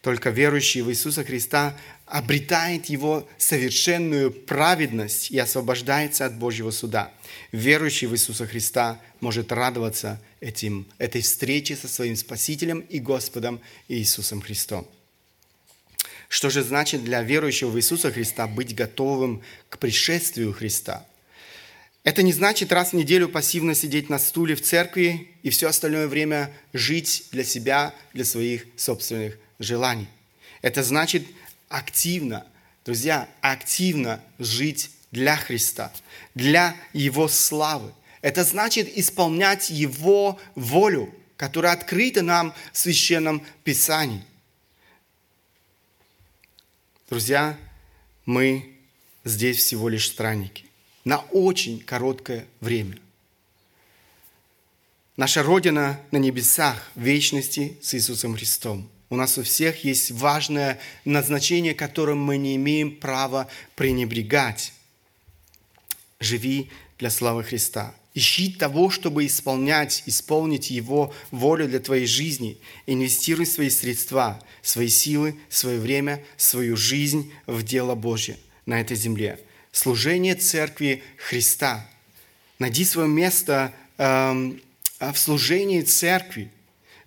Только 0.01 0.29
верующий 0.29 0.81
в 0.81 0.89
Иисуса 0.89 1.23
Христа 1.23 1.77
обретает 2.05 2.85
Его 2.85 3.27
совершенную 3.37 4.31
праведность 4.31 5.29
и 5.29 5.37
освобождается 5.37 6.25
от 6.25 6.37
Божьего 6.37 6.71
суда. 6.71 7.11
Верующий 7.51 8.07
в 8.07 8.13
Иисуса 8.13 8.47
Христа 8.47 9.01
может 9.19 9.51
радоваться 9.51 10.21
этим, 10.39 10.87
этой 10.97 11.21
встрече 11.21 11.75
со 11.75 11.87
своим 11.87 12.15
Спасителем 12.15 12.79
и 12.79 12.99
Господом 12.99 13.59
Иисусом 13.89 14.41
Христом. 14.41 14.87
Что 16.29 16.51
же 16.51 16.63
значит 16.63 17.03
для 17.03 17.23
верующего 17.23 17.71
в 17.71 17.77
Иисуса 17.77 18.11
Христа 18.11 18.45
быть 18.47 18.75
готовым 18.75 19.41
к 19.67 19.79
пришествию 19.79 20.53
Христа? 20.53 21.05
Это 22.03 22.21
не 22.21 22.31
значит 22.31 22.71
раз 22.71 22.91
в 22.91 22.93
неделю 22.93 23.27
пассивно 23.27 23.73
сидеть 23.73 24.09
на 24.09 24.19
стуле 24.19 24.55
в 24.55 24.61
церкви 24.61 25.27
и 25.41 25.49
все 25.49 25.67
остальное 25.67 26.07
время 26.07 26.53
жить 26.71 27.25
для 27.31 27.43
себя, 27.43 27.93
для 28.13 28.23
своих 28.23 28.67
собственных 28.77 29.37
желаний. 29.57 30.07
Это 30.61 30.83
значит 30.83 31.23
активно, 31.67 32.45
друзья, 32.85 33.27
активно 33.41 34.21
жить 34.37 34.91
для 35.11 35.35
Христа, 35.35 35.91
для 36.35 36.75
Его 36.93 37.27
славы. 37.27 37.91
Это 38.21 38.43
значит 38.43 38.87
исполнять 38.97 39.71
Его 39.71 40.39
волю, 40.53 41.13
которая 41.37 41.73
открыта 41.73 42.21
нам 42.21 42.53
в 42.71 42.77
Священном 42.77 43.43
Писании. 43.63 44.23
Друзья, 47.09 47.57
мы 48.27 48.71
здесь 49.23 49.57
всего 49.57 49.89
лишь 49.89 50.07
странники 50.07 50.65
на 51.05 51.17
очень 51.31 51.79
короткое 51.79 52.45
время. 52.61 52.99
Наша 55.17 55.41
Родина 55.41 55.99
на 56.11 56.17
небесах, 56.17 56.91
в 56.93 57.01
вечности 57.01 57.75
с 57.81 57.95
Иисусом 57.95 58.35
Христом. 58.35 58.87
У 59.09 59.15
нас 59.15 59.39
у 59.39 59.43
всех 59.43 59.83
есть 59.83 60.11
важное 60.11 60.79
назначение, 61.03 61.73
которым 61.73 62.21
мы 62.21 62.37
не 62.37 62.55
имеем 62.57 62.95
права 62.95 63.47
пренебрегать. 63.75 64.71
Живи 66.19 66.69
для 66.99 67.09
славы 67.09 67.43
Христа. 67.43 67.95
Ищи 68.15 68.51
того, 68.51 68.89
чтобы 68.89 69.25
исполнять, 69.27 70.03
исполнить 70.07 70.71
Его 70.71 71.13
волю 71.31 71.67
для 71.67 71.79
твоей 71.79 72.07
жизни. 72.07 72.57
Инвестируй 72.87 73.45
свои 73.45 73.69
средства, 73.69 74.41
свои 74.61 74.89
силы, 74.89 75.35
свое 75.47 75.79
время, 75.79 76.23
свою 76.35 76.75
жизнь 76.75 77.31
в 77.45 77.61
дело 77.63 77.95
Божье 77.95 78.37
на 78.65 78.81
этой 78.81 78.97
земле. 78.97 79.39
Служение 79.71 80.35
Церкви 80.35 81.03
Христа. 81.17 81.87
Найди 82.57 82.83
свое 82.83 83.07
место 83.07 83.73
эм, 83.97 84.59
в 84.99 85.15
служении 85.15 85.81
Церкви. 85.81 86.51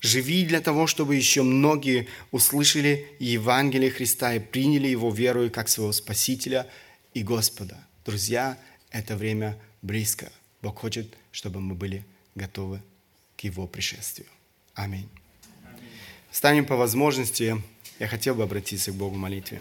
Живи 0.01 0.45
для 0.45 0.61
того, 0.61 0.87
чтобы 0.87 1.17
еще 1.17 1.43
многие 1.43 2.09
услышали 2.31 3.09
Евангелие 3.19 3.91
Христа 3.91 4.35
и 4.35 4.38
приняли 4.38 4.88
Его 4.88 5.11
верою 5.11 5.51
как 5.51 5.69
своего 5.69 5.93
Спасителя 5.93 6.69
и 7.12 7.23
Господа. 7.23 7.77
Друзья, 8.05 8.59
это 8.91 9.17
время 9.17 9.59
близко. 9.81 10.31
Бог 10.62 10.79
хочет, 10.79 11.12
чтобы 11.33 11.61
мы 11.61 11.75
были 11.75 12.05
готовы 12.35 12.81
к 13.37 13.40
Его 13.40 13.66
пришествию. 13.66 14.29
Аминь. 14.75 15.09
Встанем 16.31 16.64
по 16.64 16.77
возможности. 16.77 17.61
Я 17.98 18.07
хотел 18.07 18.35
бы 18.35 18.44
обратиться 18.44 18.92
к 18.92 18.94
Богу 18.94 19.16
в 19.16 19.18
молитве. 19.18 19.61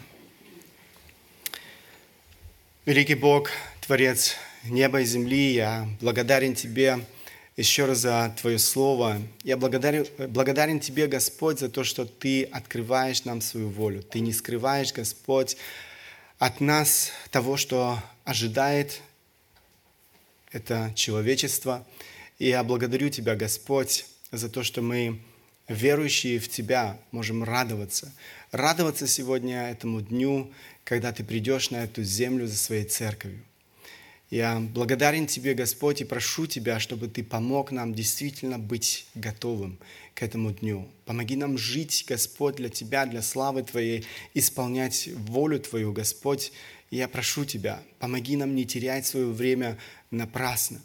Великий 2.85 3.15
Бог, 3.15 3.49
Творец 3.81 4.35
неба 4.63 5.01
и 5.01 5.05
земли, 5.05 5.53
я 5.53 5.87
благодарен 5.99 6.55
Тебе 6.55 6.99
еще 7.57 7.85
раз 7.85 7.99
за 7.99 8.33
Твое 8.39 8.57
Слово. 8.57 9.21
Я 9.43 9.57
благодарен, 9.57 10.05
благодарен 10.29 10.79
Тебе, 10.79 11.07
Господь, 11.07 11.59
за 11.59 11.69
то, 11.69 11.83
что 11.83 12.05
Ты 12.05 12.43
открываешь 12.43 13.25
нам 13.25 13.41
свою 13.41 13.69
волю. 13.69 14.01
Ты 14.03 14.19
не 14.19 14.33
скрываешь, 14.33 14.93
Господь, 14.93 15.57
от 16.39 16.61
нас 16.61 17.11
того, 17.29 17.57
что 17.57 17.99
ожидает 18.23 19.01
это 20.51 20.91
человечество. 20.95 21.85
И 22.39 22.47
я 22.47 22.63
благодарю 22.63 23.09
Тебя, 23.09 23.35
Господь, 23.35 24.05
за 24.31 24.49
то, 24.49 24.63
что 24.63 24.81
мы, 24.81 25.19
верующие 25.67 26.39
в 26.39 26.49
Тебя, 26.49 26.99
можем 27.11 27.43
радоваться. 27.43 28.11
Радоваться 28.51 29.07
сегодня 29.07 29.69
этому 29.69 30.01
дню, 30.01 30.51
когда 30.83 31.11
Ты 31.11 31.23
придешь 31.23 31.69
на 31.71 31.83
эту 31.83 32.03
землю 32.03 32.47
за 32.47 32.57
своей 32.57 32.85
церковью. 32.85 33.43
Я 34.29 34.59
благодарен 34.59 35.27
Тебе, 35.27 35.53
Господь, 35.53 35.99
и 36.01 36.05
прошу 36.05 36.47
Тебя, 36.47 36.79
чтобы 36.79 37.09
Ты 37.09 37.21
помог 37.23 37.71
нам 37.71 37.93
действительно 37.93 38.57
быть 38.57 39.05
готовым 39.13 39.77
к 40.13 40.23
этому 40.23 40.51
дню. 40.51 40.87
Помоги 41.05 41.35
нам 41.35 41.57
жить, 41.57 42.05
Господь, 42.07 42.55
для 42.55 42.69
Тебя, 42.69 43.05
для 43.05 43.21
славы 43.21 43.63
Твоей, 43.63 44.05
исполнять 44.33 45.09
волю 45.13 45.59
Твою, 45.59 45.91
Господь. 45.91 46.53
Я 46.91 47.07
прошу 47.07 47.45
Тебя, 47.45 47.81
помоги 47.99 48.35
нам 48.35 48.53
не 48.53 48.65
терять 48.65 49.07
свое 49.07 49.27
время 49.27 49.77
напрасно. 50.11 50.81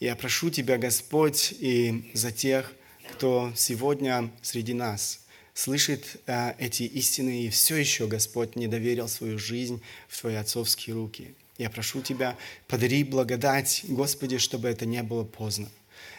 Я 0.00 0.16
прошу 0.16 0.50
Тебя, 0.50 0.78
Господь, 0.78 1.54
и 1.60 2.10
за 2.12 2.32
тех, 2.32 2.72
кто 3.12 3.52
сегодня 3.54 4.32
среди 4.42 4.74
нас 4.74 5.20
слышит 5.54 6.20
э, 6.26 6.54
эти 6.58 6.82
истины 6.82 7.44
и 7.44 7.50
все 7.50 7.76
еще, 7.76 8.08
Господь, 8.08 8.56
не 8.56 8.66
доверил 8.66 9.06
свою 9.06 9.38
жизнь 9.38 9.80
в 10.08 10.20
Твои 10.20 10.34
отцовские 10.34 10.94
руки. 10.94 11.34
Я 11.56 11.70
прошу 11.70 12.02
Тебя, 12.02 12.36
подари 12.66 13.04
благодать, 13.04 13.84
Господи, 13.86 14.38
чтобы 14.38 14.68
это 14.68 14.86
не 14.86 15.04
было 15.04 15.22
поздно. 15.22 15.68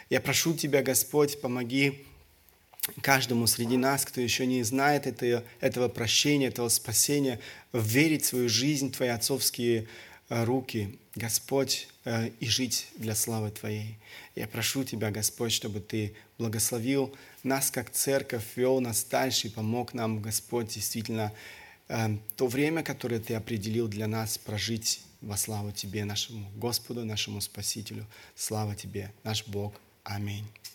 Я 0.09 0.21
прошу 0.21 0.53
Тебя, 0.53 0.81
Господь, 0.81 1.41
помоги 1.41 2.05
каждому 3.01 3.47
среди 3.47 3.77
нас, 3.77 4.05
кто 4.05 4.21
еще 4.21 4.45
не 4.45 4.63
знает 4.63 5.07
этого, 5.07 5.43
этого 5.59 5.87
прощения, 5.87 6.47
этого 6.47 6.69
спасения, 6.69 7.39
верить 7.73 8.23
в 8.23 8.27
свою 8.27 8.49
жизнь, 8.49 8.91
в 8.91 8.95
Твои 8.97 9.09
отцовские 9.09 9.87
Э, 10.29 10.43
руки, 10.43 10.99
Господь, 11.15 11.87
э, 12.05 12.29
и 12.39 12.45
жить 12.45 12.87
для 12.95 13.15
славы 13.15 13.49
Твоей. 13.49 13.97
Я 14.35 14.47
прошу 14.47 14.83
Тебя, 14.83 15.09
Господь, 15.09 15.51
чтобы 15.51 15.79
Ты 15.79 16.13
благословил 16.37 17.15
нас 17.43 17.71
как 17.71 17.89
церковь, 17.89 18.43
вел 18.55 18.79
нас 18.79 19.03
дальше 19.03 19.47
и 19.47 19.49
помог 19.49 19.95
нам, 19.95 20.21
Господь, 20.21 20.75
действительно 20.75 21.33
э, 21.87 22.17
то 22.35 22.45
время, 22.45 22.83
которое 22.83 23.19
Ты 23.19 23.33
определил 23.33 23.87
для 23.87 24.05
нас 24.05 24.37
прожить 24.37 25.01
во 25.21 25.35
славу 25.35 25.71
Тебе, 25.71 26.05
нашему 26.05 26.47
Господу, 26.55 27.03
нашему 27.03 27.41
Спасителю. 27.41 28.05
Слава 28.35 28.75
Тебе, 28.75 29.11
наш 29.23 29.47
Бог. 29.47 29.73
Аминь. 30.03 30.45